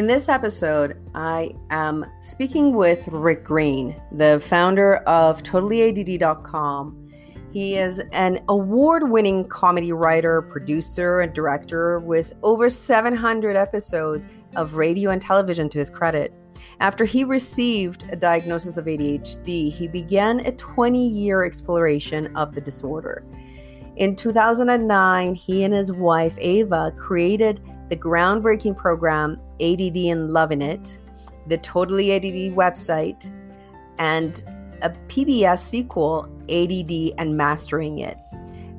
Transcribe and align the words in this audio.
In 0.00 0.06
this 0.06 0.30
episode, 0.30 0.96
I 1.14 1.54
am 1.68 2.06
speaking 2.22 2.74
with 2.74 3.06
Rick 3.08 3.44
Green, 3.44 4.00
the 4.10 4.42
founder 4.46 4.96
of 5.06 5.42
TotallyADD.com. 5.42 7.10
He 7.52 7.76
is 7.76 8.02
an 8.12 8.42
award 8.48 9.10
winning 9.10 9.46
comedy 9.46 9.92
writer, 9.92 10.40
producer, 10.40 11.20
and 11.20 11.34
director 11.34 12.00
with 12.00 12.32
over 12.42 12.70
700 12.70 13.56
episodes 13.56 14.26
of 14.56 14.76
radio 14.76 15.10
and 15.10 15.20
television 15.20 15.68
to 15.68 15.78
his 15.78 15.90
credit. 15.90 16.32
After 16.80 17.04
he 17.04 17.22
received 17.22 18.06
a 18.10 18.16
diagnosis 18.16 18.78
of 18.78 18.86
ADHD, 18.86 19.70
he 19.70 19.86
began 19.86 20.40
a 20.46 20.52
20 20.52 21.08
year 21.08 21.44
exploration 21.44 22.34
of 22.38 22.54
the 22.54 22.62
disorder. 22.62 23.22
In 23.96 24.16
2009, 24.16 25.34
he 25.34 25.62
and 25.62 25.74
his 25.74 25.92
wife, 25.92 26.32
Ava, 26.38 26.90
created 26.96 27.60
the 27.90 27.96
groundbreaking 27.96 28.76
program 28.76 29.38
ADD 29.60 29.96
and 29.96 30.30
Loving 30.30 30.62
It, 30.62 30.98
the 31.48 31.58
Totally 31.58 32.12
ADD 32.12 32.56
website, 32.56 33.30
and 33.98 34.42
a 34.82 34.90
PBS 35.08 35.58
sequel, 35.58 36.24
ADD 36.48 37.14
and 37.18 37.36
Mastering 37.36 37.98
It. 37.98 38.16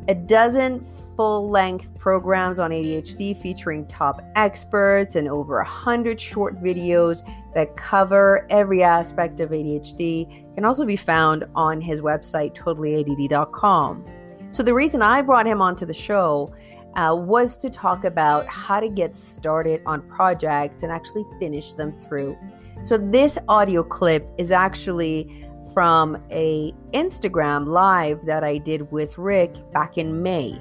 A 0.08 0.16
dozen 0.16 0.84
full 1.16 1.50
length 1.50 1.94
programs 2.00 2.58
on 2.58 2.72
ADHD 2.72 3.40
featuring 3.40 3.86
top 3.86 4.22
experts 4.36 5.16
and 5.16 5.28
over 5.28 5.58
100 5.58 6.20
short 6.20 6.62
videos 6.64 7.22
that 7.54 7.76
cover 7.76 8.48
every 8.50 8.82
aspect 8.82 9.40
of 9.40 9.52
ADHD 9.52 10.56
can 10.56 10.66
also 10.66 10.86
be 10.86 10.96
found 10.96 11.44
on 11.54 11.82
his 11.82 12.02
website, 12.02 12.56
totallyadd.com. 12.56 14.06
So, 14.52 14.64
the 14.64 14.74
reason 14.74 15.02
I 15.02 15.22
brought 15.22 15.46
him 15.46 15.62
onto 15.62 15.86
the 15.86 15.94
show 15.94 16.54
uh, 16.96 17.16
was 17.18 17.58
to 17.58 17.70
talk 17.70 18.04
about 18.04 18.48
how 18.48 18.80
to 18.80 18.90
get 18.90 19.16
started 19.16 19.82
on 19.86 20.02
projects 20.10 20.84
and 20.84 20.92
actually 20.92 21.26
finish 21.40 21.74
them 21.74 21.92
through. 21.92 22.38
So 22.84 22.98
this 22.98 23.38
audio 23.48 23.84
clip 23.84 24.28
is 24.38 24.52
actually 24.52 25.48
from 25.74 26.22
a 26.32 26.74
Instagram 26.92 27.68
live 27.68 28.26
that 28.26 28.44
I 28.44 28.58
did 28.58 28.92
with 28.92 29.18
Rick 29.18 29.56
back 29.72 29.98
in 29.98 30.22
May. 30.22 30.60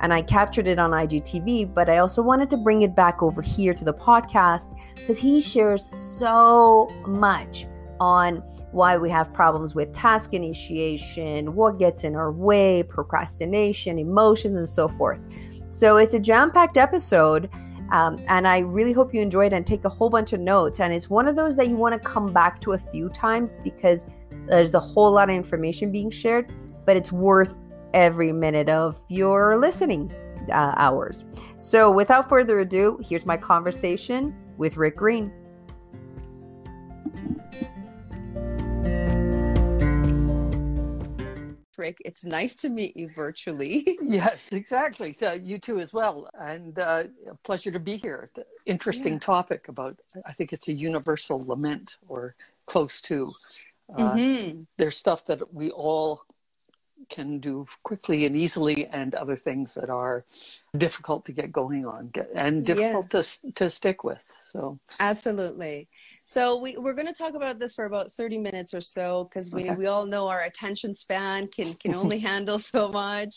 And 0.00 0.12
I 0.12 0.22
captured 0.22 0.66
it 0.66 0.78
on 0.78 0.90
IGTV, 0.90 1.72
but 1.72 1.88
I 1.88 1.98
also 1.98 2.22
wanted 2.22 2.50
to 2.50 2.56
bring 2.56 2.82
it 2.82 2.94
back 2.94 3.22
over 3.22 3.42
here 3.42 3.74
to 3.74 3.84
the 3.84 3.94
podcast 3.94 4.68
because 4.94 5.18
he 5.18 5.40
shares 5.40 5.88
so 6.18 6.90
much 7.06 7.66
on 8.00 8.42
why 8.72 8.96
we 8.96 9.10
have 9.10 9.32
problems 9.32 9.74
with 9.74 9.92
task 9.92 10.32
initiation, 10.32 11.54
what 11.54 11.78
gets 11.78 12.04
in 12.04 12.14
our 12.14 12.32
way, 12.32 12.82
procrastination, 12.82 13.98
emotions, 13.98 14.56
and 14.56 14.68
so 14.68 14.88
forth. 14.88 15.22
So 15.80 15.96
it's 15.96 16.12
a 16.12 16.20
jam 16.20 16.50
packed 16.50 16.76
episode. 16.76 17.48
Um, 17.90 18.22
and 18.28 18.46
I 18.46 18.58
really 18.58 18.92
hope 18.92 19.14
you 19.14 19.22
enjoy 19.22 19.46
it 19.46 19.54
and 19.54 19.66
take 19.66 19.86
a 19.86 19.88
whole 19.88 20.10
bunch 20.10 20.34
of 20.34 20.40
notes. 20.40 20.78
And 20.78 20.92
it's 20.92 21.08
one 21.08 21.26
of 21.26 21.36
those 21.36 21.56
that 21.56 21.68
you 21.68 21.76
want 21.76 21.94
to 21.94 21.98
come 22.06 22.34
back 22.34 22.60
to 22.60 22.72
a 22.72 22.78
few 22.78 23.08
times 23.08 23.58
because 23.64 24.04
there's 24.46 24.74
a 24.74 24.78
whole 24.78 25.10
lot 25.10 25.30
of 25.30 25.34
information 25.34 25.90
being 25.90 26.10
shared, 26.10 26.52
but 26.84 26.98
it's 26.98 27.10
worth 27.10 27.62
every 27.94 28.30
minute 28.30 28.68
of 28.68 29.00
your 29.08 29.56
listening 29.56 30.12
uh, 30.52 30.74
hours. 30.76 31.24
So 31.56 31.90
without 31.90 32.28
further 32.28 32.58
ado, 32.60 33.00
here's 33.02 33.24
my 33.24 33.38
conversation 33.38 34.36
with 34.58 34.76
Rick 34.76 34.98
Green. 34.98 35.32
Rick. 41.80 41.98
It's 42.04 42.24
nice 42.24 42.54
to 42.56 42.68
meet 42.68 42.96
you 42.96 43.08
virtually. 43.08 43.98
yes, 44.02 44.52
exactly. 44.52 45.12
So 45.12 45.32
you 45.32 45.58
too 45.58 45.80
as 45.80 45.92
well, 45.92 46.28
and 46.38 46.78
uh, 46.78 47.04
a 47.28 47.34
pleasure 47.42 47.70
to 47.70 47.80
be 47.80 47.96
here. 47.96 48.30
Interesting 48.66 49.14
yeah. 49.14 49.20
topic 49.20 49.68
about. 49.68 49.96
I 50.26 50.32
think 50.32 50.52
it's 50.52 50.68
a 50.68 50.72
universal 50.72 51.42
lament 51.44 51.96
or 52.06 52.34
close 52.66 53.00
to. 53.02 53.32
Uh, 53.96 54.14
mm-hmm. 54.14 54.62
There's 54.76 54.96
stuff 54.96 55.24
that 55.26 55.52
we 55.52 55.70
all 55.70 56.24
can 57.10 57.38
do 57.38 57.66
quickly 57.82 58.24
and 58.24 58.36
easily, 58.36 58.86
and 58.86 59.14
other 59.14 59.36
things 59.36 59.74
that 59.74 59.90
are 59.90 60.24
difficult 60.76 61.24
to 61.26 61.32
get 61.32 61.52
going 61.52 61.84
on 61.84 62.12
and 62.34 62.64
difficult 62.64 63.06
yeah. 63.12 63.20
to 63.20 63.52
to 63.52 63.70
stick 63.70 64.04
with. 64.04 64.18
So 64.50 64.78
absolutely. 64.98 65.88
So 66.24 66.60
we, 66.60 66.76
we're 66.76 66.94
going 66.94 67.06
to 67.06 67.12
talk 67.12 67.34
about 67.34 67.58
this 67.58 67.74
for 67.74 67.84
about 67.84 68.10
30 68.10 68.38
minutes 68.38 68.74
or 68.74 68.80
so 68.80 69.24
because 69.24 69.52
we, 69.52 69.64
okay. 69.64 69.74
we 69.74 69.86
all 69.86 70.06
know 70.06 70.28
our 70.28 70.42
attention 70.42 70.94
span 70.94 71.48
can, 71.48 71.74
can 71.74 71.94
only 71.94 72.18
handle 72.30 72.58
so 72.58 72.88
much. 72.88 73.36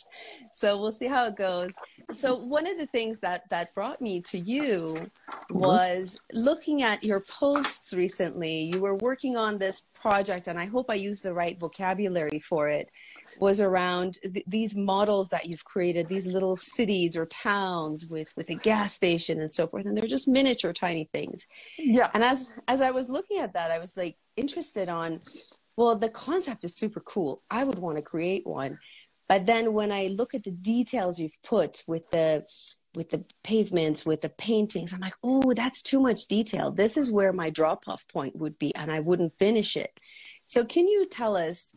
So 0.51 0.79
we'll 0.79 0.91
see 0.91 1.07
how 1.07 1.25
it 1.25 1.35
goes. 1.35 1.71
So 2.11 2.35
one 2.35 2.67
of 2.67 2.77
the 2.77 2.85
things 2.87 3.19
that, 3.19 3.49
that 3.49 3.73
brought 3.73 4.01
me 4.01 4.21
to 4.21 4.37
you 4.37 4.77
mm-hmm. 4.77 5.57
was 5.57 6.19
looking 6.33 6.83
at 6.83 7.03
your 7.03 7.21
posts 7.21 7.93
recently. 7.93 8.61
You 8.61 8.79
were 8.79 8.95
working 8.95 9.37
on 9.37 9.57
this 9.57 9.83
project, 9.93 10.47
and 10.47 10.59
I 10.59 10.65
hope 10.65 10.87
I 10.89 10.95
use 10.95 11.21
the 11.21 11.33
right 11.33 11.59
vocabulary 11.59 12.39
for 12.39 12.69
it, 12.69 12.91
was 13.39 13.61
around 13.61 14.19
th- 14.21 14.45
these 14.47 14.75
models 14.75 15.29
that 15.29 15.47
you've 15.47 15.65
created, 15.65 16.07
these 16.07 16.27
little 16.27 16.55
cities 16.55 17.15
or 17.15 17.25
towns 17.25 18.05
with, 18.05 18.33
with 18.35 18.49
a 18.49 18.55
gas 18.55 18.93
station 18.93 19.39
and 19.39 19.51
so 19.51 19.67
forth. 19.67 19.85
And 19.85 19.97
they're 19.97 20.07
just 20.07 20.27
miniature 20.27 20.73
tiny 20.73 21.09
things. 21.11 21.47
Yeah. 21.77 22.09
And 22.13 22.23
as 22.23 22.53
as 22.67 22.81
I 22.81 22.91
was 22.91 23.09
looking 23.09 23.39
at 23.39 23.53
that, 23.53 23.71
I 23.71 23.79
was 23.79 23.95
like 23.97 24.17
interested 24.35 24.89
on, 24.89 25.21
well, 25.75 25.95
the 25.95 26.09
concept 26.09 26.63
is 26.63 26.75
super 26.75 26.99
cool. 26.99 27.41
I 27.49 27.63
would 27.63 27.79
want 27.79 27.97
to 27.97 28.03
create 28.03 28.45
one. 28.45 28.79
But 29.27 29.45
then 29.45 29.73
when 29.73 29.91
I 29.91 30.07
look 30.07 30.33
at 30.33 30.43
the 30.43 30.51
details 30.51 31.19
you've 31.19 31.41
put 31.43 31.83
with 31.87 32.09
the 32.11 32.45
with 32.95 33.09
the 33.09 33.23
pavements, 33.43 34.05
with 34.05 34.21
the 34.21 34.29
paintings. 34.29 34.93
I'm 34.93 34.99
like, 34.99 35.15
oh, 35.23 35.53
that's 35.53 35.81
too 35.81 35.99
much 35.99 36.27
detail. 36.27 36.71
This 36.71 36.97
is 36.97 37.11
where 37.11 37.33
my 37.33 37.49
drop 37.49 37.87
off 37.87 38.07
point 38.07 38.35
would 38.35 38.59
be, 38.59 38.73
and 38.75 38.91
I 38.91 38.99
wouldn't 38.99 39.33
finish 39.33 39.75
it. 39.75 39.99
So, 40.45 40.63
can 40.63 40.87
you 40.87 41.07
tell 41.07 41.35
us 41.35 41.75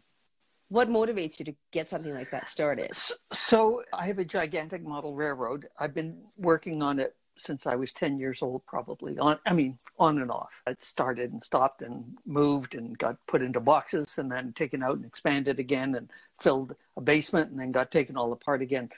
what 0.68 0.88
motivates 0.88 1.38
you 1.38 1.44
to 1.46 1.54
get 1.72 1.88
something 1.88 2.14
like 2.14 2.30
that 2.30 2.48
started? 2.48 2.92
So, 3.32 3.82
I 3.92 4.06
have 4.06 4.18
a 4.18 4.24
gigantic 4.24 4.84
model 4.84 5.14
railroad. 5.14 5.66
I've 5.78 5.94
been 5.94 6.22
working 6.36 6.82
on 6.82 6.98
it 6.98 7.14
since 7.36 7.66
I 7.66 7.76
was 7.76 7.92
10 7.92 8.18
years 8.18 8.42
old, 8.42 8.64
probably. 8.66 9.18
On, 9.18 9.38
I 9.46 9.52
mean, 9.52 9.76
on 9.98 10.20
and 10.20 10.30
off. 10.30 10.62
It 10.66 10.82
started 10.82 11.32
and 11.32 11.42
stopped 11.42 11.82
and 11.82 12.16
moved 12.24 12.74
and 12.74 12.96
got 12.98 13.18
put 13.26 13.42
into 13.42 13.60
boxes 13.60 14.18
and 14.18 14.30
then 14.30 14.52
taken 14.54 14.82
out 14.82 14.96
and 14.96 15.04
expanded 15.04 15.60
again 15.60 15.94
and 15.94 16.10
filled 16.40 16.74
a 16.96 17.00
basement 17.00 17.50
and 17.50 17.60
then 17.60 17.72
got 17.72 17.90
taken 17.90 18.16
all 18.16 18.32
apart 18.32 18.62
again. 18.62 18.88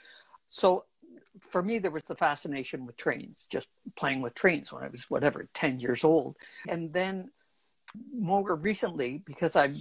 So 0.47 0.85
for 1.41 1.61
me, 1.61 1.79
there 1.79 1.91
was 1.91 2.03
the 2.03 2.15
fascination 2.15 2.85
with 2.85 2.97
trains, 2.97 3.45
just 3.49 3.67
playing 3.95 4.21
with 4.21 4.33
trains 4.33 4.71
when 4.71 4.83
I 4.83 4.87
was 4.87 5.09
whatever, 5.09 5.47
10 5.53 5.79
years 5.79 6.03
old. 6.03 6.35
And 6.67 6.91
then 6.93 7.29
more 8.17 8.55
recently, 8.55 9.21
because 9.25 9.55
I've 9.55 9.75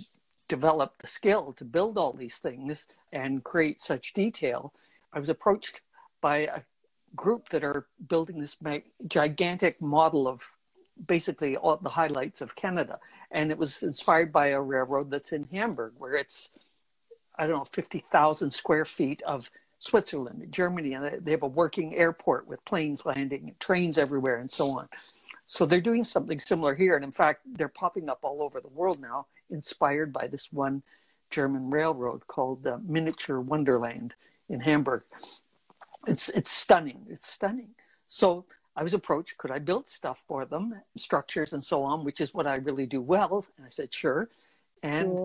developed 0.49 1.01
the 1.01 1.07
skill 1.07 1.53
to 1.55 1.65
build 1.65 1.99
all 1.99 2.13
these 2.13 2.39
things 2.39 2.87
and 3.13 3.45
create 3.45 3.79
such 3.79 4.13
detail, 4.13 4.73
I 5.13 5.19
was 5.19 5.29
approached 5.29 5.81
by 6.21 6.39
a 6.39 6.61
group 7.15 7.49
that 7.51 7.65
are 7.65 7.87
building 8.09 8.41
this 8.41 8.57
gigantic 9.07 9.81
model 9.81 10.27
of 10.27 10.53
basically 11.07 11.57
all 11.57 11.77
the 11.77 11.89
highlights 11.89 12.41
of 12.41 12.57
Canada. 12.57 12.99
And 13.31 13.51
it 13.51 13.59
was 13.59 13.83
inspired 13.83 14.33
by 14.33 14.49
a 14.49 14.61
railroad 14.61 15.11
that's 15.11 15.33
in 15.33 15.45
Hamburg, 15.53 15.93
where 15.99 16.15
it's, 16.15 16.51
I 17.39 17.47
don't 17.47 17.59
know, 17.59 17.65
50,000 17.65 18.51
square 18.51 18.85
feet 18.85 19.23
of 19.23 19.51
Switzerland, 19.79 20.47
Germany, 20.51 20.95
and 20.95 21.25
they 21.25 21.31
have 21.31 21.43
a 21.43 21.47
working 21.47 21.95
airport 21.95 22.49
with 22.49 22.65
planes 22.65 23.07
landing, 23.07 23.55
trains 23.61 23.97
everywhere, 23.97 24.39
and 24.39 24.51
so 24.51 24.71
on. 24.71 24.89
So 25.49 25.65
they're 25.65 25.81
doing 25.81 26.05
something 26.05 26.39
similar 26.39 26.75
here, 26.75 26.95
and 26.95 27.03
in 27.03 27.11
fact, 27.11 27.41
they're 27.55 27.69
popping 27.71 28.11
up 28.11 28.19
all 28.23 28.43
over 28.43 28.61
the 28.61 28.69
world 28.69 29.01
now, 29.01 29.27
inspired 29.49 30.13
by 30.13 30.27
this 30.27 30.53
one 30.53 30.83
German 31.31 31.71
railroad 31.71 32.27
called 32.27 32.67
uh, 32.67 32.77
Miniature 32.87 33.41
Wonderland 33.41 34.13
in 34.51 34.61
Hamburg. 34.61 35.05
It's 36.07 36.29
it's 36.29 36.51
stunning. 36.51 37.07
It's 37.09 37.27
stunning. 37.27 37.71
So 38.07 38.45
I 38.77 38.83
was 38.83 38.93
approached, 38.93 39.39
could 39.39 39.51
I 39.51 39.59
build 39.59 39.89
stuff 39.89 40.23
for 40.29 40.45
them, 40.45 40.83
structures 40.99 41.55
and 41.55 41.65
so 41.65 41.83
on, 41.83 42.05
which 42.05 42.21
is 42.21 42.35
what 42.35 42.47
I 42.47 42.57
really 42.57 42.87
do 42.87 43.01
well. 43.01 43.47
And 43.57 43.67
I 43.67 43.71
said, 43.71 43.93
sure. 43.93 44.29
And 44.83 45.19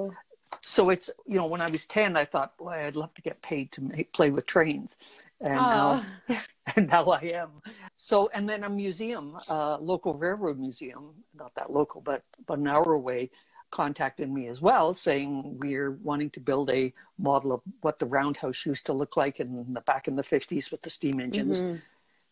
so 0.62 0.90
it's 0.90 1.10
you 1.26 1.38
know 1.38 1.46
when 1.46 1.62
I 1.62 1.70
was 1.70 1.86
ten, 1.86 2.18
I 2.18 2.26
thought, 2.26 2.58
boy, 2.58 2.86
I'd 2.86 2.96
love 2.96 3.14
to 3.16 3.22
get 3.22 3.42
paid 3.42 3.72
to 3.74 3.84
make, 3.84 4.14
play 4.14 4.32
with 4.32 4.46
trains, 4.46 4.98
and 5.42 5.58
oh. 5.60 6.06
now 6.30 6.40
and 6.76 6.90
now 6.90 7.06
I 7.06 7.22
am. 7.34 7.50
So 7.96 8.30
and 8.34 8.48
then 8.48 8.64
a 8.64 8.70
museum, 8.70 9.38
uh, 9.50 9.78
local 9.78 10.14
railroad 10.14 10.60
museum, 10.60 11.12
not 11.36 11.54
that 11.56 11.72
local, 11.72 12.02
but 12.02 12.24
about 12.40 12.60
an 12.60 12.68
hour 12.68 12.94
away, 12.94 13.30
contacted 13.72 14.32
me 14.32 14.48
as 14.48 14.62
well, 14.62 14.94
saying 14.94 15.58
we're 15.60 15.92
wanting 16.04 16.30
to 16.32 16.40
build 16.40 16.70
a 16.70 16.94
model 17.18 17.54
of 17.54 17.62
what 17.82 18.00
the 18.00 18.06
roundhouse 18.06 18.66
used 18.66 18.86
to 18.86 18.94
look 18.94 19.18
like 19.18 19.40
in 19.40 19.74
the 19.74 19.82
back 19.82 20.08
in 20.08 20.16
the 20.16 20.24
fifties 20.24 20.72
with 20.72 20.82
the 20.82 20.90
steam 20.90 21.20
engines. 21.20 21.62
Mm-hmm. 21.62 21.78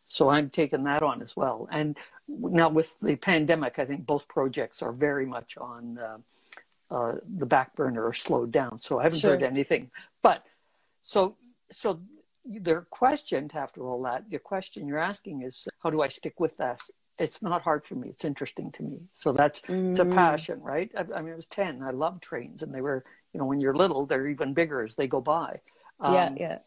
So 0.05 0.29
I'm 0.29 0.49
taking 0.49 0.83
that 0.83 1.03
on 1.03 1.21
as 1.21 1.37
well. 1.37 1.67
And 1.71 1.97
now 2.27 2.69
with 2.69 2.99
the 3.01 3.15
pandemic, 3.15 3.79
I 3.79 3.85
think 3.85 4.05
both 4.05 4.27
projects 4.27 4.81
are 4.81 4.91
very 4.91 5.25
much 5.25 5.57
on. 5.57 5.97
Uh, 5.97 6.17
uh, 6.91 7.13
the 7.37 7.45
back 7.45 7.75
burner 7.75 8.03
or 8.03 8.13
slowed 8.13 8.51
down. 8.51 8.77
So 8.77 8.99
I 8.99 9.03
haven't 9.03 9.19
sure. 9.19 9.31
heard 9.31 9.43
anything. 9.43 9.89
But 10.21 10.45
so 11.01 11.37
so 11.71 12.01
their 12.45 12.81
question 12.81 13.49
after 13.53 13.87
all 13.87 14.01
that, 14.03 14.29
The 14.29 14.39
question 14.39 14.87
you're 14.87 14.97
asking 14.97 15.43
is 15.43 15.67
how 15.81 15.89
do 15.89 16.01
I 16.01 16.09
stick 16.09 16.39
with 16.39 16.57
this 16.57 16.91
it's 17.21 17.41
not 17.41 17.61
hard 17.61 17.85
for 17.85 17.95
me. 17.95 18.09
It's 18.09 18.25
interesting 18.25 18.71
to 18.73 18.83
me. 18.83 18.99
So 19.11 19.31
that's 19.31 19.61
mm. 19.61 19.91
it's 19.91 19.99
a 19.99 20.05
mm. 20.05 20.13
passion, 20.13 20.61
right? 20.61 20.91
I, 20.97 21.01
I, 21.15 21.21
mean, 21.21 21.33
I 21.33 21.35
was 21.35 21.45
ten. 21.45 21.81
I 21.83 21.91
love 21.91 22.19
trains, 22.19 22.63
and 22.63 22.73
they 22.73 22.81
were, 22.81 23.03
you 23.33 23.39
know, 23.39 23.45
when 23.45 23.61
you're 23.61 23.75
little, 23.75 24.05
they're 24.05 24.27
even 24.27 24.53
bigger 24.53 24.81
as 24.83 24.95
they 24.95 25.07
go 25.07 25.21
by. 25.21 25.59
Um, 25.99 26.13
yeah, 26.13 26.33
yeah. 26.37 26.57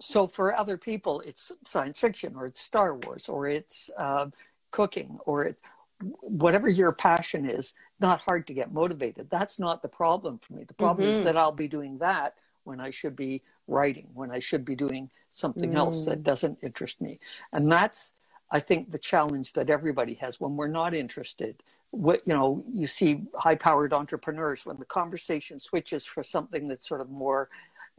So 0.00 0.26
for 0.26 0.58
other 0.58 0.78
people, 0.78 1.20
it's 1.20 1.52
science 1.66 1.98
fiction, 1.98 2.34
or 2.36 2.46
it's 2.46 2.60
Star 2.60 2.94
Wars, 2.94 3.28
or 3.28 3.46
it's 3.46 3.90
uh, 3.98 4.26
cooking, 4.70 5.18
or 5.26 5.44
it's 5.44 5.62
whatever 6.02 6.68
your 6.68 6.92
passion 6.92 7.48
is. 7.48 7.72
Not 8.00 8.20
hard 8.20 8.46
to 8.46 8.54
get 8.54 8.72
motivated. 8.72 9.28
That's 9.30 9.58
not 9.58 9.82
the 9.82 9.88
problem 9.88 10.38
for 10.38 10.54
me. 10.54 10.64
The 10.64 10.74
problem 10.74 11.06
mm-hmm. 11.06 11.18
is 11.18 11.24
that 11.24 11.36
I'll 11.36 11.52
be 11.52 11.68
doing 11.68 11.98
that 11.98 12.34
when 12.64 12.80
I 12.80 12.90
should 12.90 13.16
be 13.16 13.42
writing, 13.66 14.08
when 14.14 14.30
I 14.30 14.38
should 14.38 14.64
be 14.64 14.74
doing 14.74 15.10
something 15.30 15.72
mm. 15.72 15.76
else 15.76 16.04
that 16.04 16.20
mm. 16.20 16.24
doesn't 16.24 16.58
interest 16.62 17.00
me. 17.00 17.20
And 17.52 17.70
that's, 17.70 18.12
I 18.50 18.60
think, 18.60 18.90
the 18.90 18.98
challenge 18.98 19.52
that 19.54 19.70
everybody 19.70 20.14
has 20.14 20.40
when 20.40 20.56
we're 20.56 20.68
not 20.68 20.94
interested. 20.94 21.62
What, 21.92 22.20
you 22.26 22.34
know, 22.34 22.64
you 22.72 22.86
see 22.86 23.22
high 23.34 23.54
powered 23.54 23.92
entrepreneurs 23.92 24.66
when 24.66 24.76
the 24.78 24.84
conversation 24.84 25.58
switches 25.58 26.04
for 26.04 26.22
something 26.22 26.68
that's 26.68 26.86
sort 26.86 27.00
of 27.00 27.10
more, 27.10 27.48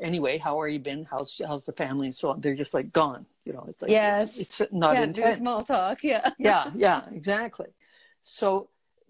anyway, 0.02 0.38
how 0.38 0.60
are 0.60 0.68
you 0.68 0.80
been? 0.80 1.06
How's, 1.10 1.42
how's 1.46 1.66
the 1.66 1.74
family 1.74 2.08
and 2.08 2.16
so 2.16 2.30
on? 2.30 2.42
They're 2.42 2.56
just 2.56 2.74
like 2.74 2.92
gone, 2.94 3.26
you 3.46 3.54
know, 3.54 3.66
it's 3.68 3.82
like, 3.82 3.92
yes. 3.92 4.40
it's, 4.40 4.62
it's 4.62 4.74
not 4.74 4.96
intent. 4.96 5.38
small 5.38 5.64
talk. 5.64 6.04
Yeah. 6.04 6.30
yeah. 6.38 6.70
Yeah, 6.76 7.02
exactly. 7.12 7.68
So 8.22 8.70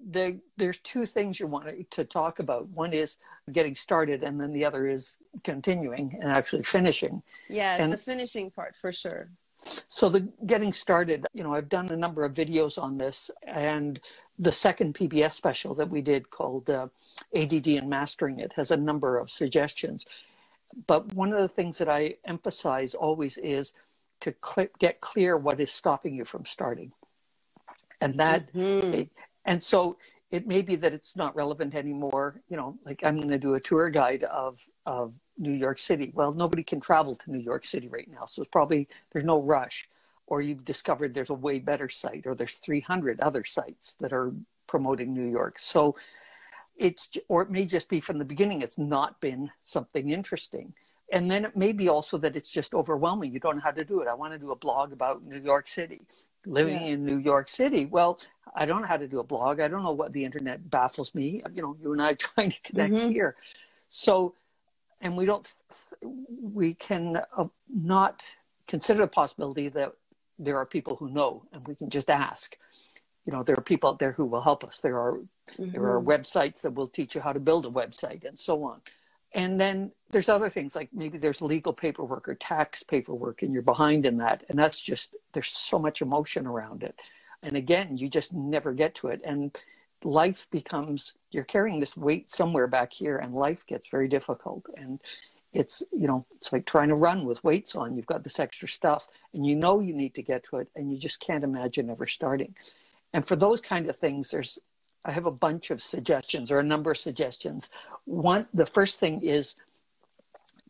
the, 0.10 0.40
there's 0.58 0.78
two 0.80 1.06
things 1.06 1.40
you 1.40 1.48
want 1.48 1.90
to 1.92 2.04
talk 2.04 2.40
about. 2.40 2.68
One 2.69 2.94
is 2.94 3.18
getting 3.52 3.75
started, 3.75 4.24
and 4.24 4.40
then 4.40 4.54
the 4.54 4.66
other 4.66 4.88
is 4.88 5.18
continuing 5.44 6.18
and 6.22 6.31
actually 6.31 6.63
finishing. 6.63 7.22
Yeah, 7.50 7.78
and 7.80 7.94
the 7.94 7.98
finishing 7.98 8.52
part 8.52 8.75
for 8.75 8.92
sure. 8.92 9.30
So 9.88 10.10
the 10.10 10.22
getting 10.46 10.74
started, 10.74 11.28
you 11.34 11.44
know, 11.44 11.54
I've 11.54 11.69
done 11.69 11.90
a 11.90 11.96
number 11.96 12.24
of 12.24 12.34
videos 12.34 12.81
on 12.81 12.98
this, 12.98 13.30
and 13.44 14.00
the 14.40 14.52
second 14.52 14.96
PBS 14.96 15.34
special 15.34 15.75
that 15.75 15.90
we 15.90 16.02
did 16.02 16.31
called 16.31 16.69
uh, 16.69 16.88
ADD 17.36 17.68
and 17.68 17.90
Mastering 17.90 18.40
It 18.40 18.54
has 18.54 18.72
a 18.72 18.78
number 18.78 19.19
of 19.19 19.30
suggestions. 19.30 20.06
But 20.88 21.13
one 21.13 21.31
of 21.34 21.40
the 21.40 21.48
things 21.48 21.78
that 21.78 21.90
I 21.90 22.16
emphasize 22.25 22.96
always 22.96 23.38
is 23.38 23.74
to 24.22 24.34
cl- 24.44 24.69
get 24.80 25.02
clear 25.02 25.38
what 25.38 25.60
is 25.60 25.72
stopping 25.72 26.16
you 26.16 26.25
from 26.25 26.46
starting, 26.46 26.94
and 28.01 28.19
that 28.19 28.51
mm-hmm. 28.53 29.03
And 29.45 29.62
so 29.62 29.98
it 30.30 30.48
may 30.48 30.62
be 30.62 30.75
that 30.77 30.94
it's 30.94 31.15
not 31.15 31.36
relevant 31.36 31.75
anymore. 31.75 32.42
You 32.50 32.57
know, 32.57 32.77
like 32.86 33.01
I'm 33.03 33.18
going 33.18 33.30
to 33.30 33.39
do 33.39 33.56
a 33.56 33.59
tour 33.59 33.89
guide 33.89 34.24
of, 34.24 34.62
of 34.86 35.13
New 35.38 35.51
York 35.51 35.77
City. 35.77 36.12
Well, 36.13 36.31
nobody 36.31 36.63
can 36.63 36.80
travel 36.80 37.15
to 37.15 37.31
New 37.31 37.39
York 37.39 37.65
City 37.65 37.88
right 37.89 38.09
now. 38.09 38.25
So 38.25 38.42
it's 38.42 38.51
probably, 38.51 38.88
there's 39.12 39.25
no 39.25 39.42
rush. 39.42 39.89
Or 40.27 40.42
you've 40.42 40.63
discovered 40.63 41.13
there's 41.13 41.30
a 41.30 41.33
way 41.33 41.59
better 41.59 41.89
site, 41.89 42.25
or 42.25 42.36
there's 42.36 42.56
300 42.56 43.19
other 43.19 43.44
sites 43.44 43.95
that 44.00 44.13
are 44.13 44.31
promoting 44.65 45.13
New 45.13 45.30
York. 45.30 45.59
So 45.59 45.95
it's, 46.77 47.09
or 47.27 47.42
it 47.42 47.50
may 47.50 47.65
just 47.65 47.89
be 47.89 48.00
from 48.00 48.18
the 48.18 48.24
beginning, 48.24 48.62
it's 48.62 48.77
not 48.77 49.19
been 49.19 49.51
something 49.59 50.09
interesting 50.09 50.74
and 51.12 51.30
then 51.30 51.44
it 51.44 51.56
may 51.58 51.74
be 51.74 51.90
also 51.90 52.18
that 52.19 52.36
it's 52.38 52.50
just 52.50 52.74
overwhelming. 52.74 53.34
You 53.34 53.40
don't 53.40 53.58
know 53.58 53.62
how 53.62 53.72
to 53.72 53.84
do 53.84 54.00
it. 54.02 54.08
I 54.08 54.13
want 54.13 54.31
to 54.31 54.40
do 54.40 54.52
a 54.52 54.56
blog 54.56 54.94
about 54.94 55.24
New 55.24 55.40
York 55.40 55.68
City, 55.68 56.02
living 56.46 56.81
yeah. 56.81 56.94
in 56.94 57.06
New 57.06 57.18
York 57.18 57.50
City. 57.50 57.86
Well, 57.86 58.18
I 58.56 58.66
don't 58.66 58.81
know 58.81 58.88
how 58.88 58.98
to 58.98 59.08
do 59.08 59.19
a 59.19 59.24
blog. 59.24 59.60
I 59.60 59.68
don't 59.68 59.84
know 59.84 59.92
what 59.92 60.13
the 60.13 60.24
internet 60.24 60.69
baffles 60.69 61.13
me. 61.13 61.44
You 61.54 61.62
know, 61.62 61.78
you 61.81 61.92
and 61.92 62.02
I 62.02 62.13
trying 62.19 62.52
to 62.52 62.62
connect 62.62 62.94
mm-hmm. 62.94 63.10
here. 63.10 63.36
So, 63.90 64.36
and 65.02 65.18
we 65.18 65.25
don't, 65.25 65.52
we 66.02 66.75
can 66.75 67.22
uh, 67.38 67.46
not 67.69 68.24
consider 68.68 69.02
the 69.02 69.08
possibility 69.08 69.68
that 69.68 69.92
there 70.40 70.58
are 70.58 70.66
people 70.66 70.96
who 70.96 71.10
know 71.10 71.44
and 71.52 71.68
we 71.68 71.75
can 71.75 71.90
just 71.90 72.10
ask. 72.10 72.58
You 73.25 73.34
know, 73.34 73.44
there 73.44 73.58
are 73.58 73.62
people 73.62 73.90
out 73.90 74.00
there 74.00 74.13
who 74.13 74.25
will 74.25 74.42
help 74.42 74.63
us. 74.63 74.80
There 74.80 74.98
are, 74.98 75.18
mm-hmm. 75.18 75.72
there 75.72 75.86
are 75.88 76.00
mm-hmm. 76.00 76.10
websites 76.10 76.62
that 76.62 76.74
will 76.74 76.88
teach 76.88 77.16
you 77.16 77.22
how 77.22 77.34
to 77.34 77.40
build 77.40 77.66
a 77.66 77.69
website 77.69 78.24
and 78.24 78.40
so 78.40 78.63
on. 78.63 78.80
And 79.33 79.60
then 79.60 79.92
there's 80.10 80.30
other 80.30 80.50
things 80.50 80.75
like 80.75 80.89
maybe 80.94 81.18
there's 81.18 81.42
legal 81.42 81.74
paperwork 81.74 82.28
or 82.28 82.36
tax 82.36 82.83
paperwork 82.83 83.42
and 83.42 83.54
you're 83.54 83.62
behind 83.62 84.06
in 84.06 84.18
that. 84.18 84.44
And 84.50 84.60
that's 84.60 84.81
just, 84.81 85.16
there's 85.33 85.48
so 85.48 85.80
much 85.80 86.01
emotion 86.01 86.45
around 86.45 86.83
it. 86.83 87.00
And 87.42 87.56
again, 87.56 87.98
you 87.98 88.10
just 88.10 88.33
never 88.33 88.74
get 88.74 88.94
to 88.95 89.07
it. 89.07 89.22
And 89.24 89.57
life 90.04 90.48
becomes, 90.51 91.13
you're 91.31 91.45
carrying 91.45 91.80
this 91.80 91.95
weight 91.95 92.30
somewhere 92.30 92.68
back 92.68 92.92
here 92.92 93.18
and 93.18 93.33
life 93.33 93.66
gets 93.66 93.88
very 93.88 94.10
difficult. 94.10 94.66
And 94.75 95.00
it's, 95.54 95.81
you 95.92 96.07
know, 96.07 96.25
it's 96.36 96.51
like 96.51 96.66
trying 96.66 96.89
to 96.89 96.95
run 96.95 97.25
with 97.25 97.44
weights 97.44 97.75
on. 97.75 97.95
You've 97.95 98.06
got 98.06 98.24
this 98.24 98.39
extra 98.39 98.68
stuff 98.68 99.07
and 99.34 99.45
you 99.45 99.56
know 99.56 99.80
you 99.80 99.94
need 99.94 100.13
to 100.16 100.24
get 100.24 100.44
to 100.45 100.57
it 100.57 100.68
and 100.75 100.92
you 100.92 100.98
just 100.98 101.22
can't 101.22 101.44
imagine 101.44 101.89
ever 101.89 102.07
starting. 102.07 102.54
And 103.13 103.25
for 103.25 103.36
those 103.36 103.62
kind 103.62 103.89
of 103.89 103.98
things, 103.98 104.31
there's 104.31 104.60
I 105.03 105.12
have 105.12 105.25
a 105.25 105.31
bunch 105.31 105.71
of 105.71 105.81
suggestions 105.81 106.51
or 106.51 106.59
a 106.59 106.63
number 106.63 106.92
of 106.92 106.98
suggestions. 106.98 107.69
One, 108.06 108.48
the 108.53 108.65
first 108.65 109.00
thing 109.00 109.21
is 109.21 109.56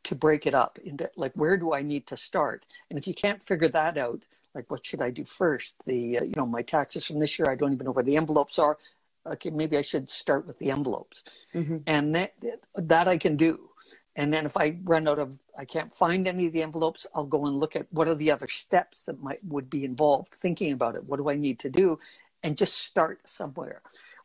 to 0.04 0.16
break 0.16 0.48
it 0.48 0.56
up 0.56 0.80
into 0.84 1.10
like 1.16 1.34
where 1.34 1.58
do 1.58 1.74
I 1.74 1.82
need 1.82 2.08
to 2.08 2.18
start? 2.18 2.66
And 2.90 2.98
if 2.98 3.08
you 3.08 3.14
can't 3.14 3.42
figure 3.42 3.68
that 3.70 3.98
out, 3.98 4.24
like 4.56 4.70
what 4.70 4.86
should 4.86 5.02
I 5.02 5.12
do 5.12 5.24
first? 5.26 5.76
The 5.86 6.20
uh, 6.20 6.24
you 6.24 6.34
know 6.36 6.46
my 6.46 6.62
taxes 6.62 7.06
from 7.06 7.20
this 7.20 7.38
year, 7.38 7.50
I 7.50 7.56
don't 7.56 7.74
even 7.74 7.86
know 7.86 7.92
where 7.92 8.04
the 8.04 8.18
envelopes 8.18 8.58
are. 8.58 8.78
Okay, 9.26 9.52
maybe 9.52 9.78
I 9.78 9.82
should 9.82 10.10
start 10.10 10.48
with 10.48 10.58
the 10.58 10.72
envelopes, 10.72 11.24
mm-hmm. 11.54 11.78
and 11.86 12.16
that 12.16 12.34
that 12.76 13.08
I 13.08 13.18
can 13.18 13.36
do. 13.36 13.70
And 14.16 14.34
then 14.34 14.46
if 14.46 14.58
I 14.58 14.78
run 14.84 15.08
out 15.08 15.20
of, 15.20 15.40
I 15.58 15.64
can't 15.64 15.94
find 15.94 16.28
any 16.28 16.48
of 16.48 16.54
the 16.54 16.64
envelopes, 16.64 17.08
I'll 17.16 17.24
go 17.24 17.46
and 17.46 17.58
look 17.58 17.78
at 17.78 17.88
what 17.92 18.10
are 18.10 18.16
the 18.16 18.32
other 18.32 18.48
steps 18.48 19.06
that 19.06 19.22
might 19.22 19.40
would 19.46 19.70
be 19.70 19.86
involved. 19.86 20.34
Thinking 20.34 20.74
about 20.74 20.96
it, 20.96 21.06
what 21.06 21.18
do 21.18 21.30
I 21.30 21.36
need 21.36 21.60
to 21.60 21.70
do, 21.70 22.00
and 22.44 22.58
just 22.58 22.80
start 22.80 23.22
somewhere 23.30 23.82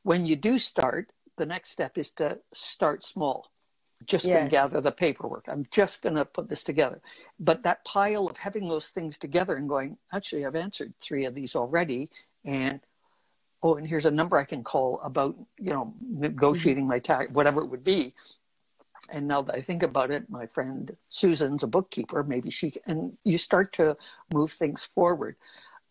when 0.07 0.25
you 0.25 0.37
do 0.37 0.57
start, 0.57 1.13
the 1.37 1.45
next 1.45 1.71
step 1.71 1.99
is 1.99 2.11
to 2.13 2.39
start 2.53 3.03
small. 3.03 3.51
Just 4.05 4.25
yes. 4.25 4.37
going 4.37 4.47
to 4.47 4.51
gather 4.53 4.81
the 4.81 4.93
paperwork. 4.93 5.47
I'm 5.49 5.67
just 5.73 6.01
going 6.01 6.15
to 6.15 6.25
put 6.25 6.49
this 6.49 6.63
together. 6.63 7.01
But 7.41 7.65
that 7.65 7.85
pile 7.85 8.29
of 8.29 8.37
having 8.37 8.69
those 8.69 8.91
things 8.91 9.19
together 9.19 9.57
and 9.57 9.69
going, 9.69 9.97
actually, 10.15 10.47
I've 10.47 10.55
answered 10.55 10.95
three 11.01 11.25
of 11.25 11.35
these 11.35 11.57
already. 11.57 12.09
And 12.45 12.79
oh, 13.65 13.75
and 13.75 13.85
here's 13.85 14.07
a 14.07 14.13
number 14.13 14.39
I 14.39 14.45
can 14.45 14.63
call 14.63 15.01
about, 15.03 15.35
you 15.59 15.73
know, 15.73 15.93
negotiating 16.03 16.85
mm-hmm. 16.85 16.91
my 16.91 16.99
tax, 17.01 17.33
whatever 17.33 17.63
it 17.63 17.67
would 17.67 17.83
be. 17.83 18.15
And 19.11 19.27
now 19.27 19.43
that 19.43 19.57
I 19.57 19.61
think 19.61 19.83
about 19.83 20.13
it, 20.13 20.31
my 20.31 20.47
friend 20.47 20.97
Susan's 21.09 21.65
a 21.65 21.67
bookkeeper. 21.67 22.23
Maybe 22.23 22.51
she, 22.51 22.75
and 22.87 23.19
you 23.25 23.39
start 23.39 23.73
to 23.73 23.97
move 24.33 24.53
things 24.53 24.85
forward. 24.85 25.35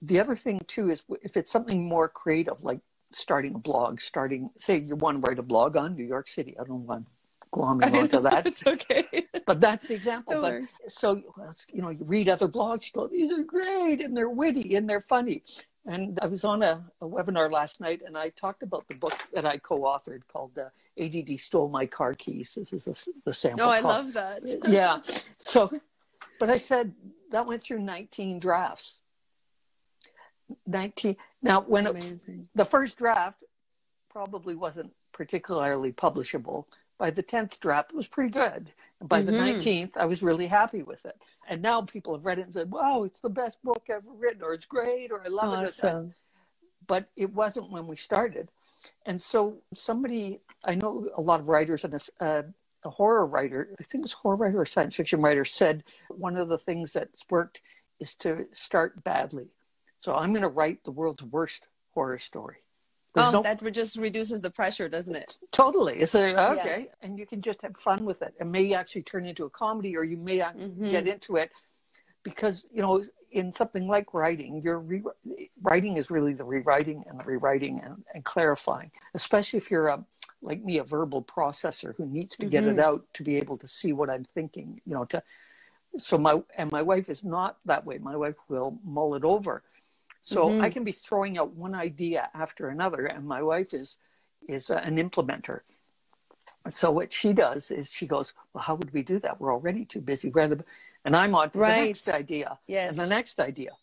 The 0.01 0.21
other 0.21 0.37
thing 0.37 0.61
too 0.67 0.89
is 0.89 1.03
if 1.21 1.35
it's 1.35 1.51
something 1.51 1.89
more 1.89 2.07
creative, 2.07 2.63
like 2.63 2.79
starting 3.15 3.55
a 3.55 3.57
blog, 3.57 4.01
starting, 4.01 4.49
say 4.57 4.77
you 4.77 4.95
want 4.95 5.23
to 5.23 5.29
write 5.29 5.39
a 5.39 5.43
blog 5.43 5.77
on 5.77 5.95
New 5.95 6.05
York 6.05 6.27
City. 6.27 6.55
I 6.59 6.65
don't 6.65 6.85
want 6.85 7.07
glomming 7.53 7.93
onto 7.95 8.19
that. 8.21 8.45
It's 8.45 8.67
okay. 8.67 9.05
but 9.45 9.61
that's 9.61 9.87
the 9.87 9.95
example. 9.95 10.41
but, 10.41 10.63
so, 10.91 11.21
you 11.71 11.81
know, 11.81 11.89
you 11.89 12.03
read 12.03 12.27
other 12.27 12.49
blogs, 12.49 12.87
you 12.87 12.91
go, 12.93 13.07
these 13.07 13.31
are 13.31 13.43
great 13.43 14.01
and 14.01 14.15
they're 14.15 14.29
witty 14.29 14.75
and 14.75 14.89
they're 14.89 14.99
funny. 14.99 15.43
And 15.85 16.19
I 16.21 16.25
was 16.25 16.43
on 16.43 16.61
a, 16.61 16.83
a 16.99 17.07
webinar 17.07 17.49
last 17.49 17.79
night 17.79 18.01
and 18.05 18.17
I 18.17 18.29
talked 18.29 18.63
about 18.63 18.87
the 18.89 18.95
book 18.95 19.17
that 19.33 19.45
I 19.45 19.57
co 19.57 19.79
authored 19.81 20.27
called 20.27 20.57
uh, 20.57 20.69
ADD 21.01 21.39
Stole 21.39 21.69
My 21.69 21.85
Car 21.85 22.15
Keys. 22.15 22.55
This 22.55 22.73
is 22.73 22.87
a, 22.87 23.11
the 23.23 23.33
sample. 23.33 23.65
Oh, 23.65 23.69
I 23.69 23.79
love 23.79 24.11
that. 24.13 24.41
yeah. 24.67 24.99
So, 25.37 25.71
but 26.39 26.49
I 26.49 26.57
said 26.57 26.93
that 27.31 27.45
went 27.45 27.61
through 27.61 27.79
19 27.79 28.39
drafts. 28.39 28.99
19 30.67 31.15
now 31.41 31.61
when 31.61 31.87
it, 31.87 32.29
the 32.53 32.65
first 32.65 32.97
draft 32.97 33.43
probably 34.09 34.55
wasn't 34.55 34.91
particularly 35.11 35.91
publishable. 35.91 36.65
By 36.97 37.09
the 37.09 37.23
10th 37.23 37.59
draft 37.59 37.91
it 37.91 37.97
was 37.97 38.07
pretty 38.07 38.29
good. 38.29 38.71
And 38.99 39.09
by 39.09 39.21
mm-hmm. 39.21 39.31
the 39.31 39.37
19th 39.37 39.97
i 39.97 40.05
was 40.05 40.23
really 40.23 40.47
happy 40.47 40.83
with 40.83 41.05
it. 41.05 41.17
And 41.47 41.61
now 41.61 41.81
people 41.81 42.13
have 42.13 42.25
read 42.25 42.39
it 42.39 42.43
and 42.43 42.53
said 42.53 42.71
wow 42.71 43.03
it's 43.03 43.19
the 43.19 43.29
best 43.29 43.61
book 43.63 43.83
ever 43.89 44.11
written 44.17 44.43
or 44.43 44.53
it's 44.53 44.65
great 44.65 45.11
or 45.11 45.23
i 45.23 45.27
love 45.27 45.65
awesome. 45.65 46.07
it 46.07 46.13
but 46.87 47.09
it 47.15 47.33
wasn't 47.33 47.71
when 47.71 47.87
we 47.87 47.95
started. 47.95 48.49
And 49.05 49.19
so 49.19 49.57
somebody 49.73 50.39
i 50.63 50.75
know 50.75 51.09
a 51.15 51.21
lot 51.21 51.39
of 51.39 51.47
writers 51.47 51.83
and 51.83 51.93
a, 51.93 52.23
uh, 52.23 52.43
a 52.83 52.89
horror 52.89 53.25
writer 53.25 53.69
i 53.79 53.83
think 53.83 54.01
it 54.01 54.05
was 54.05 54.13
a 54.13 54.17
horror 54.17 54.35
writer 54.35 54.61
or 54.61 54.65
science 54.65 54.95
fiction 54.95 55.21
writer 55.21 55.43
said 55.43 55.83
one 56.09 56.37
of 56.37 56.47
the 56.47 56.57
things 56.57 56.93
that's 56.93 57.25
worked 57.29 57.61
is 57.99 58.15
to 58.15 58.45
start 58.51 59.03
badly 59.03 59.47
so 60.05 60.13
I'm 60.13 60.33
going 60.33 60.43
to 60.43 60.49
write 60.49 60.83
the 60.83 60.91
world's 60.91 61.23
worst 61.23 61.67
horror 61.95 62.19
story. 62.19 62.57
There's 63.15 63.27
oh, 63.27 63.31
no... 63.31 63.41
that 63.41 63.73
just 63.73 63.97
reduces 63.97 64.39
the 64.39 64.51
pressure, 64.51 64.87
doesn't 64.87 65.15
it? 65.15 65.39
Totally. 65.51 65.95
It's 65.95 66.13
a, 66.13 66.51
okay, 66.51 66.87
yeah. 66.87 66.95
and 67.01 67.17
you 67.17 67.25
can 67.25 67.41
just 67.41 67.63
have 67.63 67.75
fun 67.75 68.05
with 68.05 68.21
it. 68.21 68.35
It 68.39 68.45
may 68.45 68.75
actually 68.75 69.01
turn 69.01 69.25
into 69.25 69.45
a 69.45 69.49
comedy, 69.49 69.97
or 69.97 70.03
you 70.03 70.17
may 70.17 70.37
mm-hmm. 70.37 70.91
get 70.91 71.07
into 71.07 71.37
it 71.37 71.49
because 72.21 72.67
you 72.71 72.83
know 72.83 73.01
in 73.31 73.51
something 73.51 73.87
like 73.87 74.13
writing, 74.13 74.61
your 74.61 74.79
re- 74.79 75.01
writing 75.63 75.97
is 75.97 76.11
really 76.11 76.33
the 76.33 76.43
rewriting 76.43 77.03
and 77.07 77.19
the 77.19 77.23
rewriting 77.23 77.81
and, 77.83 78.03
and, 78.13 78.23
clarifying. 78.23 78.91
Especially 79.15 79.57
if 79.57 79.71
you're 79.71 79.87
a 79.87 80.05
like 80.43 80.63
me, 80.63 80.77
a 80.77 80.83
verbal 80.83 81.23
processor 81.23 81.95
who 81.95 82.05
needs 82.05 82.37
to 82.37 82.43
mm-hmm. 82.43 82.51
get 82.51 82.63
it 82.65 82.75
mm-hmm. 82.75 82.79
out 82.81 83.05
to 83.13 83.23
be 83.23 83.37
able 83.37 83.57
to 83.57 83.67
see 83.67 83.91
what 83.91 84.11
I'm 84.11 84.23
thinking. 84.23 84.81
You 84.85 84.93
know, 84.93 85.05
to 85.05 85.23
so 85.97 86.19
my 86.19 86.43
and 86.57 86.71
my 86.71 86.83
wife 86.83 87.09
is 87.09 87.23
not 87.23 87.57
that 87.65 87.85
way. 87.85 87.97
My 87.97 88.15
wife 88.15 88.35
will 88.49 88.77
mull 88.83 89.15
it 89.15 89.23
over 89.23 89.63
So 90.25 90.49
mm-hmm. 90.49 90.63
I 90.63 90.71
can 90.71 90.83
be 90.83 90.91
throwing 90.91 91.37
out 91.37 91.53
one 91.53 91.75
idea 91.75 92.31
after 92.33 92.69
another, 92.69 93.05
and 93.05 93.27
my 93.27 93.43
wife 93.43 93.75
is 93.75 93.99
is 94.49 94.71
an 94.71 94.97
implementer. 94.97 95.59
So 96.67 96.89
what 96.89 97.13
she 97.13 97.31
does 97.31 97.69
is 97.69 97.91
she 97.91 98.07
goes, 98.07 98.33
"Well, 98.51 98.63
how 98.63 98.73
would 98.73 98.91
we 98.91 99.03
do 99.03 99.19
that? 99.19 99.39
We're 99.39 99.53
already 99.53 99.85
too 99.85 100.01
busy." 100.01 100.33
And 101.05 101.15
I'm 101.15 101.35
on 101.35 101.51
to 101.51 101.59
right. 101.59 101.79
the 101.79 101.85
next 101.89 102.09
idea 102.09 102.57
yes. 102.65 102.89
and 102.89 102.97
the 102.97 103.05
next 103.05 103.39
idea, 103.39 103.73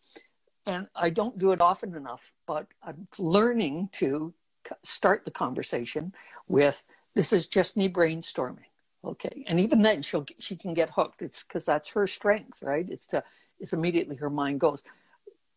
and 0.66 0.88
I 0.96 1.10
don't 1.10 1.38
do 1.38 1.52
it 1.52 1.60
often 1.60 1.94
enough. 1.94 2.32
But 2.44 2.66
I'm 2.82 3.06
learning 3.20 3.90
to 4.00 4.34
start 4.82 5.24
the 5.24 5.30
conversation 5.30 6.12
with, 6.48 6.82
"This 7.14 7.32
is 7.32 7.46
just 7.46 7.76
me 7.76 7.88
brainstorming." 7.88 8.72
Okay, 9.04 9.44
and 9.46 9.60
even 9.60 9.82
then, 9.82 10.02
she'll 10.02 10.26
she 10.40 10.56
can 10.56 10.74
get 10.74 10.90
hooked. 10.90 11.22
It's 11.22 11.44
because 11.44 11.64
that's 11.66 11.90
her 11.90 12.08
strength, 12.08 12.64
right? 12.64 12.90
It's 12.90 13.06
to 13.12 13.22
it's 13.60 13.72
immediately 13.72 14.16
her 14.16 14.28
mind 14.28 14.58
goes, 14.58 14.82